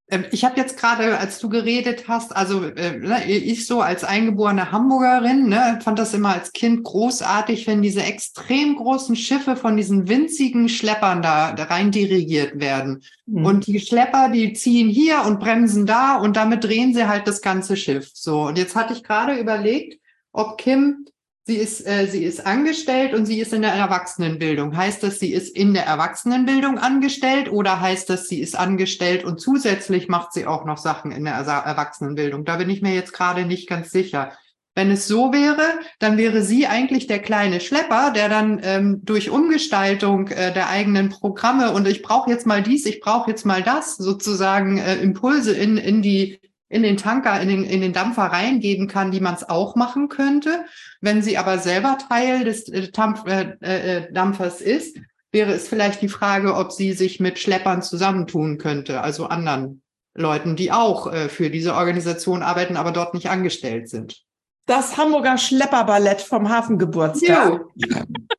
Ähm, 0.10 0.26
ich 0.32 0.46
habe 0.46 0.58
jetzt 0.58 0.78
gerade, 0.78 1.18
als 1.18 1.40
du 1.40 1.50
geredet 1.50 2.08
hast, 2.08 2.36
also 2.36 2.64
äh, 2.64 2.98
ne, 2.98 3.26
ich 3.26 3.66
so 3.66 3.82
als 3.82 4.04
eingeborene 4.04 4.72
Hamburgerin, 4.72 5.50
ne, 5.50 5.80
fand 5.84 5.98
das 5.98 6.14
immer 6.14 6.30
als 6.30 6.54
Kind 6.54 6.84
großartig, 6.84 7.66
wenn 7.66 7.82
diese 7.82 8.04
extrem 8.04 8.76
großen 8.76 9.16
Schiffe 9.16 9.56
von 9.56 9.78
diesen 9.78 10.08
winzigen 10.08 10.70
Schleppern 10.70 11.22
da, 11.22 11.54
da 11.54 11.64
rein 11.64 11.92
dirigiert 11.92 12.60
werden. 12.60 13.04
Mhm. 13.26 13.46
Und 13.46 13.68
die 13.68 13.80
Schlepper, 13.80 14.30
die 14.30 14.54
ziehen 14.54 14.90
hier 14.90 15.24
und 15.26 15.40
bremsen 15.40 15.86
da 15.86 16.18
und 16.18 16.38
damit 16.38 16.64
drehen 16.64 16.94
sie 16.94 17.08
halt 17.08 17.28
das 17.28 17.42
ganze 17.42 17.76
Schiff. 17.76 18.12
So, 18.14 18.44
und 18.44 18.58
jetzt 18.58 18.76
hatte 18.76 18.94
ich 18.94 19.04
gerade 19.04 19.36
überlegt, 19.36 20.00
ob 20.32 20.58
Kim 20.58 21.06
Sie 21.48 21.58
ist, 21.58 21.86
äh, 21.86 22.08
sie 22.08 22.24
ist 22.24 22.44
angestellt 22.44 23.14
und 23.14 23.28
sie 23.28 23.40
ist 23.40 23.54
in 23.54 23.62
der 23.62 23.74
Erwachsenenbildung. 23.74 24.76
Heißt 24.76 25.04
das, 25.04 25.20
sie 25.20 25.32
ist 25.32 25.56
in 25.56 25.76
der 25.76 25.86
Erwachsenenbildung 25.86 26.80
angestellt 26.80 27.52
oder 27.52 27.80
heißt 27.80 28.10
das, 28.10 28.28
sie 28.28 28.40
ist 28.40 28.58
angestellt 28.58 29.24
und 29.24 29.40
zusätzlich 29.40 30.08
macht 30.08 30.34
sie 30.34 30.48
auch 30.48 30.66
noch 30.66 30.80
Sachen 30.80 31.12
in 31.12 31.24
der 31.26 31.36
Erwachsenenbildung? 31.36 32.46
Da 32.46 32.56
bin 32.56 32.72
ich 32.72 32.82
mir 32.82 32.96
jetzt 32.96 33.14
gerade 33.14 33.46
nicht 33.46 33.70
ganz 33.70 33.92
sicher. 33.92 34.32
Wenn 34.74 34.90
es 34.90 35.08
so 35.08 35.32
wäre, 35.32 35.62
dann 36.00 36.18
wäre 36.18 36.42
sie 36.42 36.66
eigentlich 36.66 37.06
der 37.06 37.20
kleine 37.20 37.62
Schlepper, 37.62 38.12
der 38.12 38.28
dann 38.28 38.60
ähm, 38.64 39.02
durch 39.06 39.30
Umgestaltung 39.30 40.30
äh, 40.30 40.52
der 40.52 40.70
eigenen 40.70 41.10
Programme 41.10 41.74
und 41.74 41.88
ich 41.88 42.02
brauche 42.02 42.32
jetzt 42.32 42.48
mal 42.48 42.64
dies, 42.64 42.88
ich 42.88 43.02
brauche 43.02 43.30
jetzt 43.30 43.46
mal 43.46 43.62
das, 43.62 43.98
sozusagen 43.98 44.80
äh, 44.80 44.96
Impulse 44.96 45.54
in, 45.54 45.78
in 45.78 46.02
die 46.02 46.40
in 46.68 46.84
den 46.84 46.98
Tanker, 46.98 47.40
in 47.42 47.48
den, 47.48 47.64
in 47.64 47.82
den 47.82 47.94
Dampfer 47.94 48.24
reingeben 48.24 48.88
kann, 48.88 49.12
die 49.12 49.20
man 49.20 49.36
es 49.36 49.48
auch 49.48 49.76
machen 49.76 50.10
könnte. 50.10 50.66
Wenn 51.02 51.22
sie 51.22 51.38
aber 51.38 51.60
selber 51.60 51.98
Teil 52.10 52.44
des 52.44 52.70
äh, 52.70 52.90
äh, 52.92 53.98
äh, 53.98 54.12
Dampfers 54.12 54.62
ist, 54.62 54.98
wäre 55.32 55.52
es 55.52 55.68
vielleicht 55.68 56.02
die 56.02 56.10
Frage, 56.10 56.56
ob 56.56 56.72
sie 56.72 56.94
sich 56.94 57.20
mit 57.20 57.40
Schleppern 57.40 57.82
zusammentun 57.82 58.58
könnte, 58.58 59.02
also 59.02 59.28
anderen 59.28 59.82
Leuten, 60.16 60.56
die 60.56 60.72
auch 60.72 61.12
äh, 61.12 61.30
für 61.30 61.50
diese 61.50 61.76
Organisation 61.76 62.42
arbeiten, 62.42 62.78
aber 62.78 62.92
dort 62.92 63.14
nicht 63.14 63.30
angestellt 63.30 63.90
sind. 63.90 64.24
Das 64.66 64.98
Hamburger 64.98 65.38
Schlepperballett 65.38 66.22
vom 66.22 66.50
Hafengeburtstag. 66.50 67.62
Jo. 67.76 67.94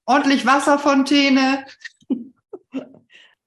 Ordentlich 0.06 0.44
Wasserfontäne. 0.44 1.64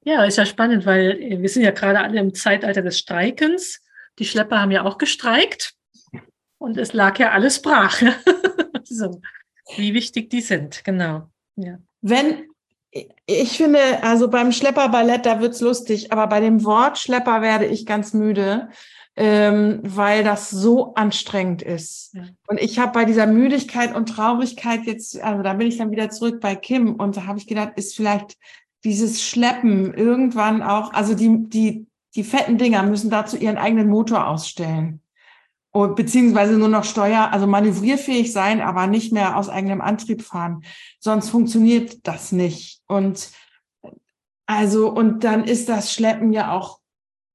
Ja, 0.06 0.24
ist 0.24 0.38
ja 0.38 0.46
spannend, 0.46 0.86
weil 0.86 1.20
wir 1.42 1.50
sind 1.50 1.63
ja 1.63 1.72
gerade 1.72 2.00
alle 2.00 2.20
im 2.20 2.34
Zeitalter 2.34 2.82
des 2.82 2.98
Streikens. 2.98 3.82
Die 4.20 4.26
Schlepper 4.26 4.62
haben 4.62 4.72
ja 4.72 4.84
auch 4.84 4.98
gestreikt 4.98 5.76
und 6.58 6.78
es 6.78 6.94
lag 6.94 7.18
ja 7.18 7.32
alles 7.32 7.62
brach. 7.62 8.02
so, 8.84 9.22
wie 9.78 9.94
wichtig 9.94 10.30
die 10.30 10.42
sind, 10.42 10.84
genau. 10.84 11.30
Ja. 11.56 11.80
Wenn, 12.02 12.48
ich 13.26 13.58
finde, 13.58 14.04
also 14.04 14.30
beim 14.30 14.52
Schlepperballett, 14.52 15.26
da 15.26 15.40
wird's 15.40 15.62
lustig, 15.62 16.12
aber 16.12 16.28
bei 16.28 16.40
dem 16.40 16.64
Wort 16.66 16.98
Schlepper 16.98 17.42
werde 17.42 17.66
ich 17.66 17.86
ganz 17.86 18.14
müde, 18.14 18.70
ähm, 19.16 19.82
weil 19.84 20.24
das 20.24 20.50
so 20.50 20.94
anstrengend 20.96 21.62
ist. 21.62 22.14
Ja. 22.14 22.24
Und 22.48 22.60
ich 22.60 22.80
habe 22.80 22.94
bei 22.94 23.06
dieser 23.06 23.28
Müdigkeit 23.28 23.96
und 23.96 24.08
Traurigkeit 24.08 24.86
jetzt, 24.86 25.20
also 25.22 25.44
da 25.44 25.54
bin 25.54 25.68
ich 25.68 25.78
dann 25.78 25.92
wieder 25.92 26.10
zurück 26.10 26.40
bei 26.40 26.56
Kim 26.56 26.96
und 26.96 27.18
da 27.18 27.26
habe 27.26 27.38
ich 27.38 27.48
gedacht, 27.48 27.74
ist 27.76 27.96
vielleicht 27.96 28.38
dieses 28.84 29.22
Schleppen 29.22 29.94
irgendwann 29.94 30.62
auch, 30.64 30.94
also 30.94 31.16
die, 31.16 31.50
die, 31.50 31.86
die 32.15 32.24
fetten 32.24 32.58
Dinger 32.58 32.84
müssen 32.84 33.10
dazu 33.10 33.38
ihren 33.38 33.58
eigenen 33.58 33.89
Motor 33.89 34.28
ausstellen. 34.28 35.02
Und, 35.72 35.95
beziehungsweise 35.95 36.58
nur 36.58 36.67
noch 36.67 36.84
Steuer, 36.84 37.30
also 37.32 37.45
manövrierfähig 37.45 38.34
sein, 38.34 38.60
aber 38.60 38.88
nicht 38.88 39.13
mehr 39.13 39.38
aus 39.38 39.50
eigenem 39.50 39.82
Antrieb 39.82 40.24
fahren. 40.24 40.63
Sonst 41.00 41.30
funktioniert 41.30 42.08
das 42.08 42.32
nicht. 42.32 42.82
Und 42.88 43.32
also, 44.48 44.89
und 44.89 45.24
dann 45.24 45.43
ist 45.43 45.69
das 45.69 45.93
Schleppen 45.93 46.34
ja 46.34 46.52
auch 46.52 46.80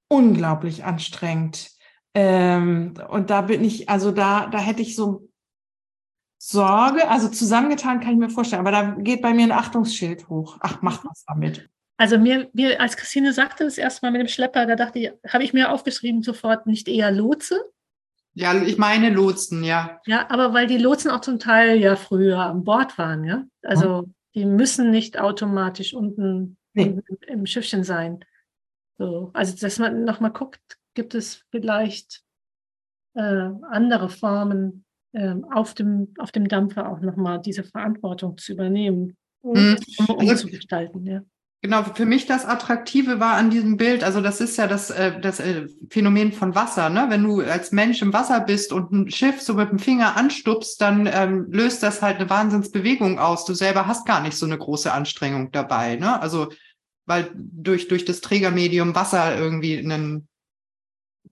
unglaublich 0.09 0.85
anstrengend. 0.85 1.71
Ähm, 2.13 2.95
und 3.09 3.31
da 3.31 3.43
bin 3.43 3.63
ich, 3.63 3.89
also 3.89 4.11
da, 4.11 4.49
da 4.49 4.59
hätte 4.59 4.83
ich 4.83 4.97
so 4.97 5.29
Sorge, 6.39 7.09
also 7.09 7.29
zusammengetan 7.29 8.01
kann 8.01 8.15
ich 8.15 8.19
mir 8.19 8.31
vorstellen, 8.31 8.67
aber 8.67 8.73
da 8.73 8.97
geht 8.99 9.23
bei 9.23 9.33
mir 9.33 9.45
ein 9.45 9.53
Achtungsschild 9.53 10.29
hoch. 10.29 10.59
Ach, 10.61 10.83
macht 10.83 11.05
was 11.05 11.25
damit. 11.25 11.71
Also 11.97 12.19
mir, 12.19 12.49
mir, 12.53 12.81
als 12.81 12.97
Christine 12.97 13.33
sagte 13.33 13.65
das 13.65 13.79
erstmal 13.79 14.11
mit 14.11 14.21
dem 14.21 14.29
Schlepper, 14.29 14.67
da 14.67 14.75
dachte 14.75 14.99
ich, 14.99 15.13
habe 15.29 15.45
ich 15.45 15.53
mir 15.53 15.71
aufgeschrieben 15.71 16.23
sofort 16.23 16.67
nicht 16.67 16.89
eher 16.89 17.13
Lotse. 17.13 17.61
Ja, 18.35 18.61
ich 18.61 18.79
meine 18.79 19.11
Lotsen, 19.11 19.63
ja. 19.63 20.01
Ja, 20.07 20.29
aber 20.29 20.53
weil 20.53 20.67
die 20.67 20.79
Lotsen 20.79 21.11
auch 21.11 21.21
zum 21.21 21.39
Teil 21.39 21.77
ja 21.77 21.95
früher 21.95 22.41
an 22.41 22.65
Bord 22.65 22.99
waren, 22.99 23.23
ja. 23.23 23.45
Also 23.63 24.03
hm. 24.03 24.15
die 24.35 24.45
müssen 24.45 24.91
nicht 24.91 25.21
automatisch 25.21 25.95
unten 25.95 26.57
nee. 26.73 26.83
im, 26.83 27.03
im, 27.29 27.47
Schiffchen 27.47 27.85
sein. 27.85 28.25
So, 28.99 29.31
also 29.35 29.57
dass 29.57 29.79
man 29.79 30.05
nochmal 30.05 30.33
guckt, 30.33 30.61
gibt 30.95 31.15
es 31.15 31.45
vielleicht 31.51 32.23
äh, 33.15 33.51
andere 33.71 34.09
Formen, 34.09 34.85
äh, 35.13 35.35
auf, 35.53 35.75
dem, 35.75 36.13
auf 36.19 36.33
dem 36.33 36.49
Dampfer 36.49 36.89
auch 36.91 37.01
nochmal 37.01 37.41
diese 37.41 37.63
Verantwortung 37.63 38.37
zu 38.37 38.53
übernehmen, 38.53 39.17
um, 39.43 39.77
um 40.09 40.29
also, 40.29 40.47
zu 40.47 40.53
gestalten, 40.53 41.07
ja. 41.07 41.23
Genau, 41.65 41.83
für 41.83 42.05
mich 42.05 42.27
das 42.27 42.45
Attraktive 42.45 43.21
war 43.21 43.37
an 43.37 43.49
diesem 43.49 43.79
Bild, 43.79 44.05
also 44.05 44.21
das 44.21 44.43
ist 44.43 44.59
ja 44.59 44.67
das, 44.67 44.91
äh, 44.91 45.19
das 45.19 45.41
äh, 45.41 45.67
Phänomen 45.89 46.31
von 46.35 46.55
Wasser, 46.55 46.91
ne? 46.91 47.07
Wenn 47.09 47.23
du 47.23 47.41
als 47.41 47.73
Mensch 47.73 48.03
im 48.03 48.13
Wasser 48.13 48.41
bist 48.41 48.71
und 48.71 48.93
ein 48.93 49.11
Schiff 49.11 49.41
so 49.41 49.55
mit 49.55 49.71
dem 49.71 49.79
Finger 49.79 50.15
anstupst, 50.15 50.79
dann 50.83 51.09
ähm, 51.11 51.47
löst 51.49 51.83
das 51.83 52.03
halt 52.03 52.19
eine 52.19 52.29
Wahnsinnsbewegung 52.29 53.19
aus. 53.19 53.47
Du 53.47 53.55
selber 53.55 53.87
hast 53.87 54.05
gar 54.05 54.21
nicht 54.21 54.37
so 54.37 54.45
eine 54.45 54.59
große 54.59 54.93
Anstrengung 54.93 55.53
dabei, 55.53 55.97
ne? 55.97 56.21
Also 56.21 56.53
weil 57.07 57.31
durch, 57.35 57.89
durch 57.89 58.05
das 58.05 58.21
Trägermedium 58.21 58.95
Wasser 58.95 59.35
irgendwie 59.35 59.79
einen, 59.79 60.29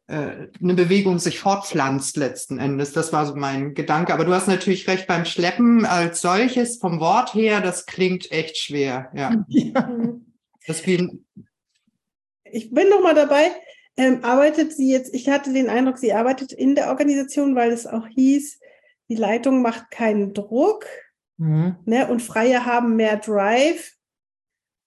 äh, 0.08 0.48
eine 0.60 0.74
Bewegung 0.74 1.18
sich 1.18 1.38
fortpflanzt 1.38 2.16
letzten 2.16 2.58
Endes. 2.58 2.92
Das 2.92 3.12
war 3.12 3.26
so 3.26 3.34
mein 3.34 3.74
Gedanke. 3.74 4.12
Aber 4.12 4.24
du 4.24 4.32
hast 4.34 4.48
natürlich 4.48 4.88
recht 4.88 5.06
beim 5.06 5.24
Schleppen 5.24 5.84
als 5.84 6.20
solches, 6.20 6.78
vom 6.78 7.00
Wort 7.00 7.34
her, 7.34 7.60
das 7.60 7.86
klingt 7.86 8.30
echt 8.30 8.56
schwer. 8.58 9.10
Ja. 9.14 9.44
ja. 9.48 9.98
Das 10.66 10.86
wie 10.86 11.22
ich 12.52 12.70
bin 12.70 12.88
noch 12.88 13.02
mal 13.02 13.14
dabei. 13.14 13.50
Ähm, 13.96 14.24
arbeitet 14.24 14.72
sie 14.72 14.90
jetzt, 14.90 15.14
ich 15.14 15.28
hatte 15.28 15.52
den 15.52 15.68
Eindruck, 15.68 15.98
sie 15.98 16.12
arbeitet 16.12 16.52
in 16.52 16.74
der 16.74 16.88
Organisation, 16.88 17.54
weil 17.54 17.72
es 17.72 17.86
auch 17.86 18.06
hieß, 18.06 18.58
die 19.08 19.16
Leitung 19.16 19.60
macht 19.60 19.90
keinen 19.90 20.32
Druck 20.32 20.86
mhm. 21.36 21.76
ne, 21.84 22.08
und 22.08 22.22
Freie 22.22 22.64
haben 22.64 22.96
mehr 22.96 23.16
Drive. 23.16 23.92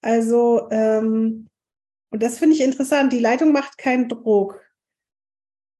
Also, 0.00 0.68
ähm, 0.70 1.48
und 2.10 2.22
das 2.22 2.38
finde 2.38 2.56
ich 2.56 2.62
interessant, 2.62 3.12
die 3.12 3.20
Leitung 3.20 3.52
macht 3.52 3.78
keinen 3.78 4.08
Druck. 4.08 4.60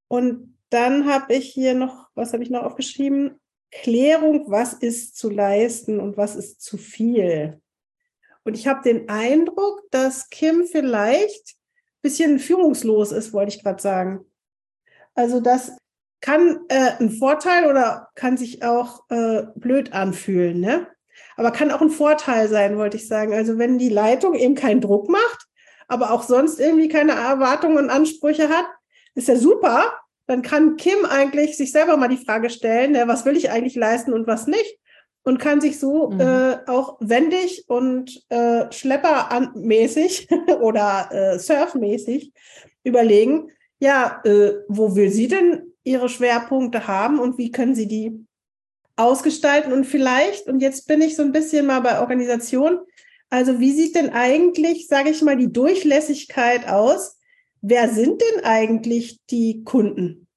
Und 0.09 0.57
dann 0.71 1.07
habe 1.07 1.35
ich 1.35 1.53
hier 1.53 1.75
noch, 1.75 2.09
was 2.15 2.33
habe 2.33 2.43
ich 2.43 2.51
noch 2.51 2.63
aufgeschrieben? 2.63 3.41
Klärung, 3.71 4.51
was 4.51 4.73
ist 4.73 5.17
zu 5.17 5.31
leisten 5.31 6.01
und 6.01 6.17
was 6.17 6.37
ist 6.37 6.63
zu 6.63 6.79
viel. 6.79 7.61
Und 8.45 8.55
ich 8.57 8.69
habe 8.69 8.83
den 8.83 9.09
Eindruck, 9.09 9.83
dass 9.91 10.31
Kim 10.31 10.65
vielleicht 10.65 11.57
ein 11.57 12.03
bisschen 12.03 12.39
führungslos 12.39 13.13
ist, 13.13 13.33
wollte 13.33 13.57
ich 13.57 13.63
gerade 13.63 13.83
sagen. 13.83 14.25
Also 15.15 15.41
das 15.41 15.77
kann 16.21 16.61
äh, 16.69 16.93
ein 17.01 17.11
Vorteil 17.11 17.69
oder 17.69 18.09
kann 18.15 18.37
sich 18.37 18.63
auch 18.63 19.03
äh, 19.11 19.43
blöd 19.57 19.93
anfühlen, 19.93 20.61
ne? 20.61 20.89
Aber 21.37 21.51
kann 21.51 21.71
auch 21.71 21.81
ein 21.81 21.91
Vorteil 21.91 22.49
sein, 22.49 22.79
wollte 22.79 22.97
ich 22.97 23.09
sagen. 23.09 23.35
Also 23.35 23.59
wenn 23.59 23.79
die 23.79 23.89
Leitung 23.89 24.35
eben 24.35 24.55
keinen 24.55 24.81
Druck 24.81 25.09
macht, 25.09 25.47
aber 25.89 26.13
auch 26.13 26.23
sonst 26.23 26.61
irgendwie 26.61 26.89
keine 26.89 27.13
Erwartungen 27.13 27.79
und 27.79 27.91
Ansprüche 27.91 28.49
hat, 28.49 28.67
ist 29.17 29.29
ja 29.29 29.37
super. 29.37 29.99
Dann 30.27 30.43
kann 30.43 30.77
Kim 30.77 31.05
eigentlich 31.05 31.57
sich 31.57 31.73
selber 31.73 31.97
mal 31.97 32.09
die 32.09 32.25
Frage 32.25 32.51
stellen, 32.51 32.95
ja, 32.95 33.09
was 33.09 33.25
will 33.25 33.37
ich 33.37 33.51
eigentlich 33.51 33.75
leisten 33.75 34.13
und 34.13 34.27
was 34.27 34.47
nicht? 34.47 34.79
Und 35.25 35.39
kann 35.39 35.61
sich 35.61 35.81
so 35.81 36.11
mhm. 36.11 36.21
äh, 36.21 36.59
auch 36.67 36.99
wendig 37.01 37.65
und 37.67 38.23
äh, 38.29 38.71
schleppermäßig 38.71 40.29
oder 40.61 41.09
äh, 41.11 41.39
surfmäßig 41.39 42.33
überlegen, 42.85 43.51
ja, 43.81 44.21
äh, 44.25 44.53
wo 44.69 44.95
will 44.95 45.11
sie 45.11 45.29
denn 45.29 45.73
ihre 45.83 46.09
Schwerpunkte 46.09 46.87
haben 46.87 47.19
und 47.19 47.39
wie 47.39 47.51
können 47.51 47.75
sie 47.75 47.89
die 47.89 48.25
ausgestalten 48.97 49.73
und 49.73 49.85
vielleicht, 49.85 50.47
und 50.49 50.61
jetzt 50.61 50.87
bin 50.87 51.03
ich 51.03 51.17
so 51.17 51.23
ein 51.23 51.33
bisschen 51.33 51.67
mal 51.67 51.81
bei 51.81 52.01
Organisation, 52.01 52.79
also 53.29 53.61
wie 53.61 53.73
sieht 53.73 53.95
denn 53.95 54.11
eigentlich, 54.11 54.89
sage 54.89 55.11
ich 55.11 55.23
mal, 55.23 55.37
die 55.37 55.53
Durchlässigkeit 55.53 56.69
aus? 56.69 57.16
Wer 57.69 57.89
sind 57.89 58.23
denn 58.23 58.45
eigentlich 58.45 59.19
die 59.29 59.65
Kunden? 59.65 60.29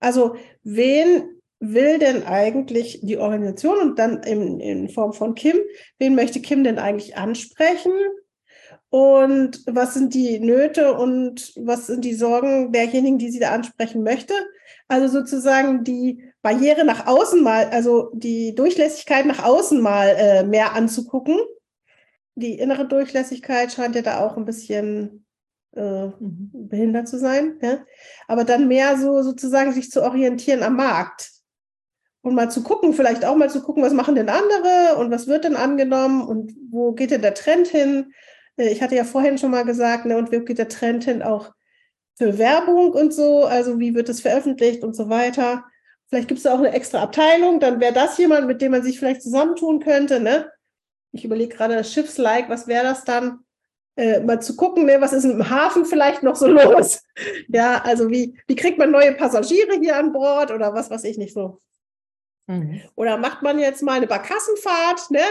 Also 0.00 0.36
wen 0.62 1.38
will 1.60 1.98
denn 1.98 2.22
eigentlich 2.22 3.00
die 3.02 3.18
Organisation 3.18 3.78
und 3.78 3.98
dann 3.98 4.22
in, 4.22 4.58
in 4.58 4.88
Form 4.88 5.12
von 5.12 5.34
Kim, 5.34 5.56
wen 5.98 6.14
möchte 6.14 6.40
Kim 6.40 6.64
denn 6.64 6.78
eigentlich 6.78 7.14
ansprechen? 7.18 7.92
Und 8.88 9.62
was 9.66 9.92
sind 9.92 10.14
die 10.14 10.40
Nöte 10.40 10.94
und 10.94 11.52
was 11.56 11.88
sind 11.88 12.06
die 12.06 12.14
Sorgen 12.14 12.72
derjenigen, 12.72 13.18
die 13.18 13.30
sie 13.30 13.38
da 13.38 13.50
ansprechen 13.50 14.02
möchte? 14.02 14.32
Also 14.88 15.08
sozusagen 15.20 15.84
die 15.84 16.24
Barriere 16.40 16.86
nach 16.86 17.06
außen 17.06 17.42
mal, 17.42 17.66
also 17.66 18.10
die 18.14 18.54
Durchlässigkeit 18.54 19.26
nach 19.26 19.44
außen 19.44 19.78
mal 19.78 20.08
äh, 20.16 20.42
mehr 20.42 20.72
anzugucken. 20.72 21.38
Die 22.34 22.58
innere 22.58 22.88
Durchlässigkeit 22.88 23.72
scheint 23.72 23.94
ja 23.94 24.00
da 24.00 24.24
auch 24.24 24.38
ein 24.38 24.46
bisschen 24.46 25.26
äh, 25.74 26.08
behindert 26.18 27.08
zu 27.08 27.18
sein. 27.18 27.58
Ja? 27.62 27.84
Aber 28.28 28.44
dann 28.44 28.68
mehr 28.68 28.98
so 28.98 29.22
sozusagen 29.22 29.72
sich 29.72 29.90
zu 29.90 30.02
orientieren 30.02 30.62
am 30.62 30.76
Markt. 30.76 31.30
Und 32.22 32.34
mal 32.34 32.50
zu 32.50 32.62
gucken, 32.62 32.94
vielleicht 32.94 33.24
auch 33.24 33.34
mal 33.34 33.50
zu 33.50 33.62
gucken, 33.62 33.82
was 33.82 33.92
machen 33.92 34.14
denn 34.14 34.28
andere 34.28 34.96
und 34.98 35.10
was 35.10 35.26
wird 35.26 35.44
denn 35.44 35.56
angenommen 35.56 36.22
und 36.22 36.54
wo 36.70 36.92
geht 36.92 37.10
denn 37.10 37.22
der 37.22 37.34
Trend 37.34 37.66
hin? 37.66 38.12
Äh, 38.56 38.68
ich 38.68 38.82
hatte 38.82 38.94
ja 38.94 39.04
vorhin 39.04 39.38
schon 39.38 39.50
mal 39.50 39.64
gesagt, 39.64 40.06
ne, 40.06 40.16
und 40.16 40.32
wo 40.32 40.40
geht 40.40 40.58
der 40.58 40.68
Trend 40.68 41.04
hin 41.04 41.22
auch 41.22 41.52
für 42.16 42.38
Werbung 42.38 42.92
und 42.92 43.12
so, 43.12 43.44
also 43.44 43.80
wie 43.80 43.94
wird 43.94 44.08
es 44.08 44.20
veröffentlicht 44.20 44.84
und 44.84 44.94
so 44.94 45.08
weiter. 45.08 45.64
Vielleicht 46.08 46.28
gibt 46.28 46.40
es 46.40 46.46
auch 46.46 46.58
eine 46.58 46.72
extra 46.72 47.02
Abteilung, 47.02 47.58
dann 47.58 47.80
wäre 47.80 47.94
das 47.94 48.18
jemand, 48.18 48.46
mit 48.46 48.60
dem 48.60 48.72
man 48.72 48.82
sich 48.82 48.98
vielleicht 48.98 49.22
zusammentun 49.22 49.80
könnte. 49.80 50.20
Ne? 50.20 50.50
Ich 51.12 51.24
überlege 51.24 51.56
gerade 51.56 51.74
das 51.74 51.92
Schiffslike, 51.92 52.48
was 52.48 52.68
wäre 52.68 52.84
das 52.84 53.04
dann? 53.04 53.40
Äh, 53.94 54.20
mal 54.20 54.40
zu 54.40 54.56
gucken, 54.56 54.86
ne, 54.86 55.00
was 55.00 55.12
ist 55.12 55.24
im 55.24 55.50
Hafen 55.50 55.84
vielleicht 55.84 56.22
noch 56.22 56.36
so 56.36 56.46
los? 56.48 57.02
ja, 57.48 57.82
also 57.82 58.08
wie, 58.10 58.38
wie 58.46 58.56
kriegt 58.56 58.78
man 58.78 58.90
neue 58.90 59.12
Passagiere 59.14 59.78
hier 59.78 59.96
an 59.96 60.12
Bord 60.12 60.50
oder 60.50 60.72
was 60.72 60.90
weiß 60.90 61.04
ich 61.04 61.18
nicht 61.18 61.34
so. 61.34 61.60
Mhm. 62.46 62.82
Oder 62.94 63.18
macht 63.18 63.42
man 63.42 63.58
jetzt 63.58 63.82
mal 63.82 63.94
eine 63.94 64.06
Barkassenfahrt 64.06 65.10
ne, 65.10 65.22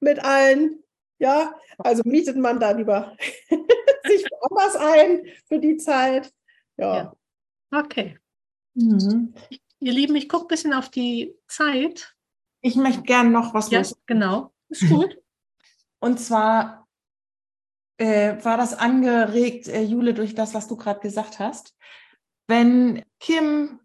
mit 0.00 0.22
allen? 0.24 0.82
Ja, 1.20 1.54
also 1.78 2.02
mietet 2.04 2.36
man 2.36 2.60
da 2.60 2.70
lieber 2.72 3.16
sich 4.06 4.24
woanders 4.30 4.76
ein 4.76 5.22
für 5.46 5.58
die 5.58 5.76
Zeit. 5.76 6.32
Ja. 6.76 6.96
ja. 6.96 7.16
Okay. 7.80 8.18
Mhm. 8.74 9.34
Ihr 9.80 9.92
Lieben, 9.92 10.16
ich 10.16 10.28
gucke 10.28 10.44
ein 10.44 10.48
bisschen 10.48 10.72
auf 10.74 10.88
die 10.88 11.34
Zeit. 11.46 12.14
Ich 12.60 12.74
möchte 12.76 13.02
gerne 13.02 13.30
noch 13.30 13.54
was 13.54 13.70
Ja, 13.70 13.78
los. 13.80 13.96
genau. 14.06 14.52
Ist 14.68 14.88
gut. 14.88 15.18
Und 16.00 16.18
zwar 16.20 16.77
äh, 17.98 18.42
war 18.44 18.56
das 18.56 18.78
angeregt, 18.78 19.68
äh, 19.68 19.82
Jule, 19.82 20.14
durch 20.14 20.34
das, 20.34 20.54
was 20.54 20.68
du 20.68 20.76
gerade 20.76 21.00
gesagt 21.00 21.38
hast. 21.38 21.76
Wenn 22.46 23.02
Kim 23.20 23.80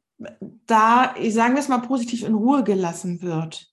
da, 0.65 1.13
sagen 1.27 1.53
wir 1.53 1.59
es 1.59 1.67
mal 1.67 1.79
positiv, 1.79 2.23
in 2.23 2.35
Ruhe 2.35 2.63
gelassen 2.63 3.21
wird 3.21 3.67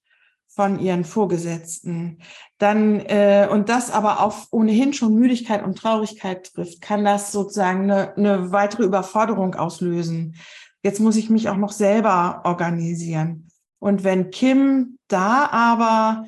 von 0.48 0.80
ihren 0.80 1.04
Vorgesetzten, 1.04 2.18
dann 2.58 3.00
äh, 3.00 3.48
und 3.50 3.68
das 3.68 3.90
aber 3.90 4.20
auf 4.20 4.48
ohnehin 4.50 4.92
schon 4.92 5.14
Müdigkeit 5.14 5.62
und 5.62 5.78
Traurigkeit 5.78 6.52
trifft, 6.52 6.80
kann 6.80 7.04
das 7.04 7.30
sozusagen 7.30 7.90
eine, 7.90 8.16
eine 8.16 8.50
weitere 8.50 8.84
Überforderung 8.84 9.54
auslösen. 9.54 10.36
Jetzt 10.82 10.98
muss 10.98 11.16
ich 11.16 11.30
mich 11.30 11.48
auch 11.48 11.56
noch 11.56 11.72
selber 11.72 12.40
organisieren. 12.44 13.48
Und 13.78 14.02
wenn 14.02 14.30
Kim 14.30 14.98
da 15.08 15.48
aber 15.50 16.24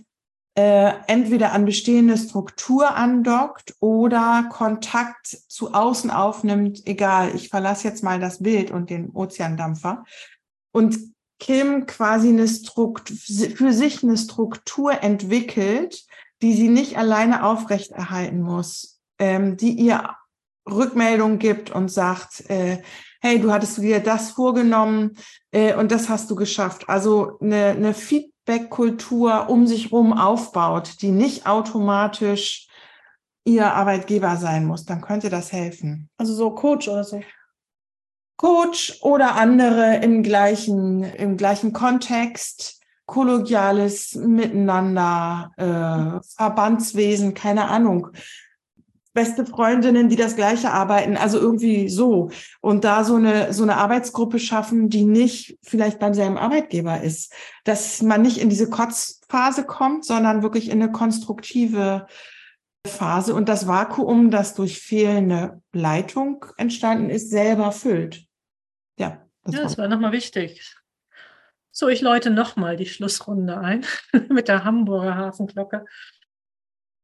äh, 0.55 0.93
entweder 1.07 1.53
an 1.53 1.65
bestehende 1.65 2.17
Struktur 2.19 2.95
andockt 2.95 3.75
oder 3.81 4.49
Kontakt 4.51 5.27
zu 5.27 5.73
außen 5.73 6.11
aufnimmt, 6.11 6.87
egal, 6.87 7.35
ich 7.35 7.49
verlasse 7.49 7.89
jetzt 7.89 8.05
mal 8.05 8.21
das 8.21 8.43
Bild 8.43 8.71
und 8.71 8.91
den 8.91 9.11
Ozeandampfer. 9.11 10.05
Und 10.73 10.99
Kim 11.39 11.87
quasi 11.87 12.29
eine 12.29 12.47
Struktur, 12.47 13.17
für 13.17 13.73
sich 13.73 14.03
eine 14.03 14.17
Struktur 14.17 15.03
entwickelt, 15.03 16.05
die 16.43 16.53
sie 16.55 16.69
nicht 16.69 16.99
alleine 16.99 17.45
aufrechterhalten 17.45 18.43
muss, 18.43 19.01
ähm, 19.19 19.57
die 19.57 19.73
ihr 19.73 20.11
Rückmeldung 20.71 21.39
gibt 21.39 21.71
und 21.71 21.91
sagt, 21.91 22.49
äh, 22.51 22.83
hey, 23.21 23.41
du 23.41 23.53
hattest 23.53 23.79
dir 23.79 24.01
das 24.01 24.33
vorgenommen 24.33 25.17
äh, 25.51 25.75
und 25.75 25.91
das 25.91 26.09
hast 26.09 26.31
du 26.31 26.35
geschafft. 26.35 26.89
Also 26.89 27.39
eine, 27.41 27.71
eine 27.71 27.95
Feedback-Kultur 28.45 29.49
um 29.49 29.67
sich 29.67 29.93
rum 29.93 30.13
aufbaut, 30.13 31.03
die 31.03 31.13
nicht 31.13 31.47
automatisch 31.47 32.69
ihr 33.45 33.73
Arbeitgeber 33.73 34.37
sein 34.37 34.65
muss, 34.67 34.85
dann 34.85 35.01
könnte 35.01 35.29
das 35.29 35.53
helfen. 35.53 36.09
Also 36.17 36.35
so 36.35 36.51
Coach 36.55 36.89
oder 36.89 37.05
so. 37.05 37.21
Coach 38.37 38.99
oder 39.03 39.37
andere 39.37 39.97
im 39.97 40.23
gleichen, 40.23 41.03
im 41.03 41.37
gleichen 41.37 41.73
Kontext, 41.73 42.81
kollegiales 43.07 44.15
Miteinander, 44.15 45.53
äh, 45.57 46.25
Verbandswesen, 46.37 47.35
keine 47.35 47.69
Ahnung 47.69 48.09
beste 49.15 49.45
Freundinnen, 49.45 50.09
die 50.09 50.17
das 50.17 50.37
Gleiche 50.37 50.71
arbeiten, 50.71 51.17
also 51.17 51.39
irgendwie 51.39 51.89
so. 51.89 52.31
Und 52.61 52.85
da 52.85 53.05
so 53.05 53.17
eine, 53.17 53.53
so 53.53 53.63
eine 53.63 53.77
Arbeitsgruppe 53.77 54.39
schaffen, 54.39 54.89
die 54.89 55.05
nicht 55.05 55.59
vielleicht 55.63 55.99
beim 55.99 56.15
selben 56.15 56.39
Arbeitgeber 56.39 57.03
ist. 57.03 57.33
Dass 57.65 58.03
man 58.03 58.23
nicht 58.23 58.39
in 58.39 58.49
diese 58.49 58.71
Kotzphase 58.71 59.65
kommt, 59.65 60.05
sondern 60.05 60.43
wirklich 60.43 60.71
in 60.71 60.83
eine 60.83 60.93
konstruktive 60.93 62.07
Phase 62.87 63.35
und 63.35 63.49
das 63.49 63.67
Vakuum, 63.67 64.31
das 64.31 64.55
durch 64.55 64.81
fehlende 64.81 65.63
Leitung 65.73 66.45
entstanden 66.57 67.11
ist, 67.11 67.31
selber 67.31 67.71
füllt. 67.71 68.25
Ja, 68.99 69.25
das, 69.45 69.55
ja, 69.55 69.63
das 69.63 69.79
war 69.79 69.89
nochmal 69.89 70.13
wichtig. 70.13 70.77
So, 71.71 71.89
ich 71.89 72.01
läute 72.03 72.31
nochmal 72.31 72.77
die 72.77 72.87
Schlussrunde 72.87 73.59
ein 73.59 73.87
mit 74.29 74.49
der 74.49 74.65
Hamburger 74.65 75.17
Hafenglocke. 75.17 75.85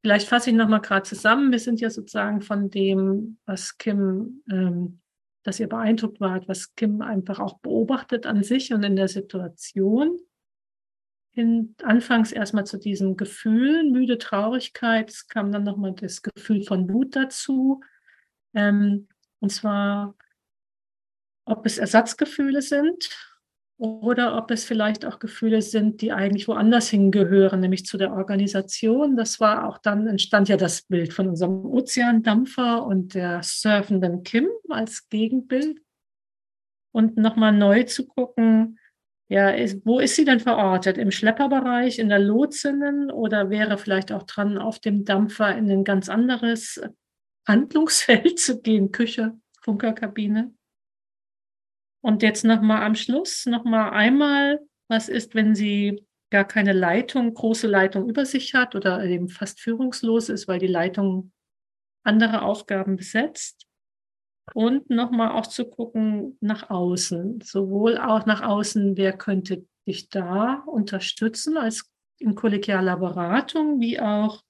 Vielleicht 0.02 0.28
fasse 0.28 0.50
ich 0.50 0.56
nochmal 0.56 0.80
gerade 0.80 1.02
zusammen. 1.02 1.52
Wir 1.52 1.58
sind 1.58 1.80
ja 1.80 1.90
sozusagen 1.90 2.40
von 2.40 2.70
dem, 2.70 3.38
was 3.46 3.78
Kim, 3.78 4.42
ähm, 4.50 5.00
dass 5.42 5.60
ihr 5.60 5.68
beeindruckt 5.68 6.20
wart, 6.20 6.48
was 6.48 6.74
Kim 6.74 7.00
einfach 7.02 7.38
auch 7.38 7.58
beobachtet 7.60 8.26
an 8.26 8.42
sich 8.42 8.72
und 8.72 8.82
in 8.82 8.96
der 8.96 9.08
Situation. 9.08 10.18
In, 11.32 11.74
anfangs 11.82 12.32
erstmal 12.32 12.66
zu 12.66 12.78
diesem 12.78 13.16
Gefühl, 13.16 13.84
müde 13.90 14.18
Traurigkeit, 14.18 15.10
es 15.10 15.28
kam 15.28 15.52
dann 15.52 15.62
nochmal 15.62 15.92
das 15.92 16.22
Gefühl 16.22 16.64
von 16.64 16.92
Wut 16.92 17.14
dazu. 17.14 17.80
Ähm, 18.54 19.08
und 19.40 19.50
zwar, 19.50 20.16
ob 21.44 21.64
es 21.64 21.78
Ersatzgefühle 21.78 22.60
sind 22.60 23.08
oder 23.78 24.36
ob 24.36 24.50
es 24.50 24.64
vielleicht 24.64 25.06
auch 25.06 25.20
Gefühle 25.20 25.62
sind, 25.62 26.02
die 26.02 26.12
eigentlich 26.12 26.48
woanders 26.48 26.88
hingehören, 26.88 27.60
nämlich 27.60 27.86
zu 27.86 27.96
der 27.96 28.12
Organisation. 28.12 29.16
Das 29.16 29.38
war 29.38 29.68
auch 29.68 29.78
dann, 29.78 30.08
entstand 30.08 30.48
ja 30.48 30.56
das 30.56 30.82
Bild 30.82 31.12
von 31.12 31.28
unserem 31.28 31.64
Ozeandampfer 31.64 32.84
und 32.84 33.14
der 33.14 33.40
surfenden 33.44 34.24
Kim 34.24 34.48
als 34.68 35.08
Gegenbild. 35.08 35.80
Und 36.90 37.16
nochmal 37.16 37.52
neu 37.52 37.84
zu 37.84 38.06
gucken, 38.08 38.80
ja, 39.28 39.50
ist, 39.50 39.84
wo 39.84 40.00
ist 40.00 40.16
sie 40.16 40.24
denn 40.24 40.40
verortet? 40.40 40.98
Im 40.98 41.12
Schlepperbereich, 41.12 42.00
in 42.00 42.08
der 42.08 42.18
Lotsinnen 42.18 43.12
oder 43.12 43.50
wäre 43.50 43.78
vielleicht 43.78 44.10
auch 44.10 44.24
dran, 44.24 44.58
auf 44.58 44.80
dem 44.80 45.04
Dampfer 45.04 45.56
in 45.56 45.70
ein 45.70 45.84
ganz 45.84 46.08
anderes 46.08 46.80
Handlungsfeld 47.46 48.40
zu 48.40 48.60
gehen, 48.60 48.90
Küche, 48.90 49.38
Funkerkabine? 49.60 50.52
Und 52.00 52.22
jetzt 52.22 52.44
nochmal 52.44 52.82
am 52.82 52.94
Schluss, 52.94 53.46
nochmal 53.46 53.90
einmal, 53.90 54.60
was 54.88 55.08
ist, 55.08 55.34
wenn 55.34 55.54
sie 55.54 56.04
gar 56.30 56.44
keine 56.44 56.72
Leitung, 56.72 57.34
große 57.34 57.66
Leitung 57.66 58.08
über 58.08 58.24
sich 58.24 58.54
hat 58.54 58.74
oder 58.74 59.02
eben 59.04 59.28
fast 59.28 59.60
führungslos 59.60 60.28
ist, 60.28 60.46
weil 60.46 60.58
die 60.58 60.66
Leitung 60.66 61.32
andere 62.04 62.42
Aufgaben 62.42 62.96
besetzt. 62.96 63.66
Und 64.54 64.88
nochmal 64.88 65.32
auch 65.32 65.46
zu 65.46 65.66
gucken 65.66 66.38
nach 66.40 66.70
außen, 66.70 67.42
sowohl 67.42 67.98
auch 67.98 68.24
nach 68.24 68.42
außen, 68.42 68.96
wer 68.96 69.12
könnte 69.12 69.66
dich 69.86 70.08
da 70.08 70.62
unterstützen 70.66 71.58
als 71.58 71.90
in 72.18 72.34
kollegialer 72.34 72.96
Beratung, 72.96 73.80
wie 73.80 74.00
auch 74.00 74.42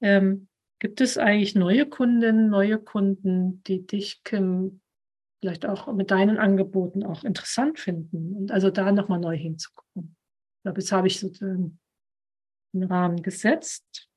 ähm, 0.00 0.48
gibt 0.80 1.00
es 1.00 1.18
eigentlich 1.18 1.54
neue 1.54 1.86
Kundinnen, 1.86 2.50
neue 2.50 2.78
Kunden, 2.78 3.62
die 3.64 3.86
dich, 3.86 4.24
Kim, 4.24 4.81
vielleicht 5.42 5.66
auch 5.66 5.92
mit 5.92 6.12
deinen 6.12 6.38
Angeboten 6.38 7.04
auch 7.04 7.24
interessant 7.24 7.80
finden. 7.80 8.36
Und 8.36 8.52
also 8.52 8.70
da 8.70 8.92
nochmal 8.92 9.18
neu 9.18 9.36
hinzugucken. 9.36 10.16
Ich 10.56 10.62
glaube, 10.62 10.80
jetzt 10.80 10.92
habe 10.92 11.08
ich 11.08 11.18
sozusagen 11.18 11.80
einen 12.72 12.84
Rahmen 12.84 13.22
gesetzt. 13.22 14.08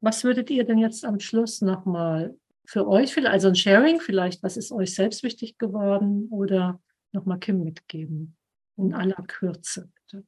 Was 0.00 0.24
würdet 0.24 0.50
ihr 0.50 0.64
denn 0.64 0.78
jetzt 0.78 1.04
am 1.04 1.20
Schluss 1.20 1.60
nochmal 1.60 2.36
für 2.66 2.88
euch, 2.88 3.16
also 3.26 3.48
ein 3.48 3.54
Sharing 3.54 4.00
vielleicht, 4.00 4.42
was 4.42 4.56
ist 4.56 4.72
euch 4.72 4.92
selbst 4.92 5.22
wichtig 5.22 5.56
geworden 5.56 6.28
oder 6.30 6.82
nochmal 7.12 7.38
Kim 7.38 7.62
mitgeben? 7.62 8.36
In 8.76 8.92
aller 8.92 9.22
Kürze, 9.28 9.88
bitte. 9.94 10.26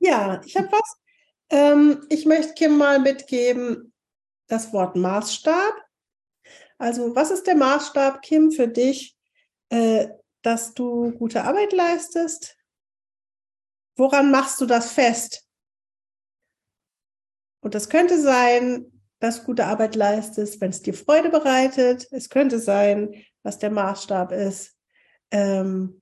Ja, 0.00 0.40
ich 0.44 0.56
habe 0.56 0.72
was. 0.72 0.96
Ähm, 1.50 2.04
ich 2.08 2.26
möchte 2.26 2.54
Kim 2.54 2.76
mal 2.76 2.98
mitgeben, 2.98 3.92
das 4.48 4.72
Wort 4.72 4.96
Maßstab. 4.96 5.74
Also, 6.78 7.14
was 7.14 7.30
ist 7.30 7.46
der 7.46 7.56
Maßstab, 7.56 8.22
Kim, 8.22 8.50
für 8.50 8.66
dich, 8.66 9.16
äh, 9.70 10.08
dass 10.42 10.74
du 10.74 11.12
gute 11.12 11.44
Arbeit 11.44 11.72
leistest? 11.72 12.56
Woran 13.96 14.30
machst 14.30 14.60
du 14.60 14.66
das 14.66 14.92
fest? 14.92 15.46
Und 17.62 17.74
das 17.74 17.88
könnte 17.88 18.20
sein, 18.20 18.90
dass 19.18 19.40
du 19.40 19.46
gute 19.46 19.66
Arbeit 19.66 19.94
leistest, 19.94 20.60
wenn 20.60 20.70
es 20.70 20.82
dir 20.82 20.94
Freude 20.94 21.28
bereitet. 21.28 22.08
Es 22.10 22.30
könnte 22.30 22.58
sein, 22.58 23.14
was 23.42 23.58
der 23.58 23.70
Maßstab 23.70 24.32
ist, 24.32 24.76
ähm, 25.30 26.00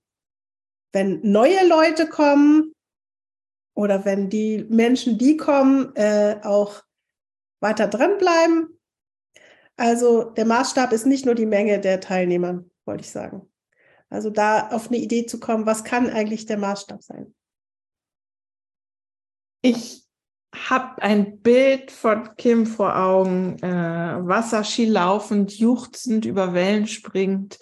wenn 0.92 1.20
neue 1.22 1.66
Leute 1.66 2.08
kommen 2.08 2.72
oder 3.74 4.04
wenn 4.04 4.30
die 4.30 4.64
Menschen, 4.68 5.18
die 5.18 5.36
kommen, 5.36 5.94
äh, 5.96 6.40
auch 6.42 6.82
weiter 7.60 7.88
dranbleiben. 7.88 8.78
Also 9.76 10.24
der 10.24 10.44
Maßstab 10.46 10.92
ist 10.92 11.06
nicht 11.06 11.26
nur 11.26 11.34
die 11.34 11.46
Menge 11.46 11.80
der 11.80 12.00
Teilnehmer, 12.00 12.64
wollte 12.84 13.02
ich 13.02 13.10
sagen. 13.10 13.48
Also 14.10 14.30
da 14.30 14.68
auf 14.68 14.88
eine 14.88 14.98
Idee 14.98 15.26
zu 15.26 15.38
kommen, 15.38 15.66
was 15.66 15.84
kann 15.84 16.08
eigentlich 16.10 16.46
der 16.46 16.58
Maßstab 16.58 17.02
sein? 17.02 17.34
Ich 19.60 20.04
habe 20.54 21.02
ein 21.02 21.40
Bild 21.40 21.90
von 21.90 22.34
Kim 22.36 22.66
vor 22.66 22.96
Augen, 22.96 23.58
äh, 23.58 23.68
Wasserski 23.68 24.86
laufend, 24.86 25.58
juchzend 25.58 26.24
über 26.24 26.54
Wellen 26.54 26.86
springt. 26.86 27.58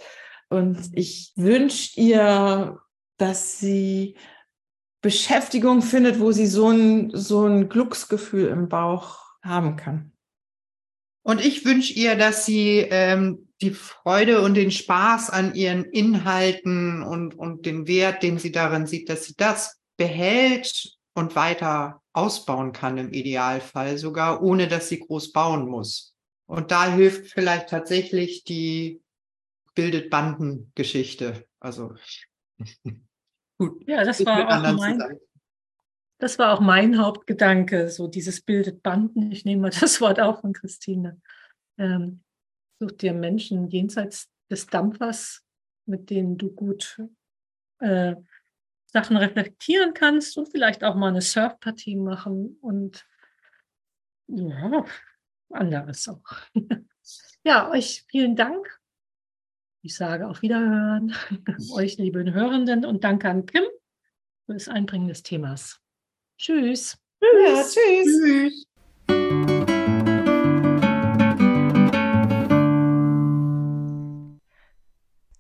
Und 0.49 0.91
ich 0.93 1.33
wünsche 1.37 2.01
ihr, 2.01 2.79
dass 3.17 3.59
sie 3.59 4.17
Beschäftigung 5.03 5.83
findet, 5.83 6.21
wo 6.21 6.33
sie 6.33 6.47
so 6.47 6.71
ein, 6.71 7.11
so 7.13 7.47
ein 7.47 7.69
Glücksgefühl 7.69 8.49
im 8.49 8.69
Bauch 8.69 9.25
haben 9.43 9.77
kann. 9.77 10.13
Und 11.23 11.45
ich 11.45 11.65
wünsche 11.65 11.93
ihr, 11.93 12.17
dass 12.17 12.47
sie 12.47 12.87
ähm, 12.89 13.46
die 13.61 13.71
Freude 13.71 14.43
und 14.43 14.55
den 14.55 14.71
Spaß 14.71 15.31
an 15.31 15.55
ihren 15.55 15.85
Inhalten 15.85 17.03
und, 17.03 17.35
und 17.35 17.65
den 17.65 17.87
Wert, 17.87 18.23
den 18.23 18.39
sie 18.39 18.53
darin 18.53 18.87
sieht, 18.87 19.09
dass 19.09 19.25
sie 19.25 19.35
das 19.37 19.81
behält 19.97 20.97
und 21.15 21.37
weiter 21.37 22.03
ausbauen 22.13 22.73
kann 22.73 22.99
im 22.99 23.13
Idealfall, 23.13 23.97
sogar 23.97 24.43
ohne 24.43 24.69
dass 24.69 24.89
sie 24.89 25.01
groß 25.01 25.33
bauen 25.33 25.69
muss. 25.69 26.15
Und 26.47 26.71
da 26.71 26.93
hilft 26.93 27.31
vielleicht 27.33 27.71
tatsächlich 27.71 28.45
die 28.45 29.03
bildet 29.75 30.11
Bandengeschichte. 30.11 31.47
Also 31.61 31.95
gut. 33.59 33.83
Ja, 33.87 34.05
das 34.05 34.25
war 34.25 34.49
auch 34.49 34.77
mein, 34.77 35.19
das 36.19 36.39
war 36.39 36.55
auch 36.55 36.61
mein 36.61 36.99
Hauptgedanke, 36.99 37.89
so 37.89 38.07
dieses 38.09 38.41
bildet 38.41 38.83
Banden. 38.83 39.33
Ich 39.33 39.45
nehme 39.45 39.63
mal 39.63 39.71
das 39.71 40.01
Wort 40.01 40.21
auch 40.21 40.41
von 40.41 40.53
Christine. 40.53 41.21
Ähm, 41.79 42.23
Such 42.79 42.93
dir 42.93 43.15
Menschen 43.15 43.69
jenseits 43.69 44.31
des 44.51 44.67
Dampfers, 44.67 45.43
mit 45.87 46.11
denen 46.11 46.37
du 46.37 46.51
gut 46.51 47.01
äh, 47.79 48.17
Sachen 48.87 49.17
reflektieren 49.17 49.95
kannst 49.95 50.37
und 50.37 50.49
vielleicht 50.49 50.85
auch 50.85 50.95
mal 50.95 51.09
eine 51.09 51.21
Surfpartie 51.21 51.97
machen 51.97 52.59
und 52.61 53.07
ja, 54.29 54.85
anderes 55.51 56.09
auch. 56.09 56.23
ja, 57.45 57.71
euch 57.71 58.05
vielen 58.09 58.37
Dank. 58.37 58.81
Ich 59.83 59.95
sage 59.95 60.27
auf 60.27 60.43
Wiederhören, 60.43 61.15
euch 61.73 61.97
lieben 61.99 62.33
Hörenden 62.33 62.85
und 62.85 63.05
danke 63.05 63.29
an 63.29 63.47
Kim 63.47 63.65
für 64.47 64.55
das 64.55 64.69
Einbringen 64.69 65.09
des 65.09 65.23
Themas. 65.23 65.81
Tschüss. 66.39 66.99
Ja, 67.21 67.63
tschüss. 67.63 67.75
tschüss. 67.75 68.66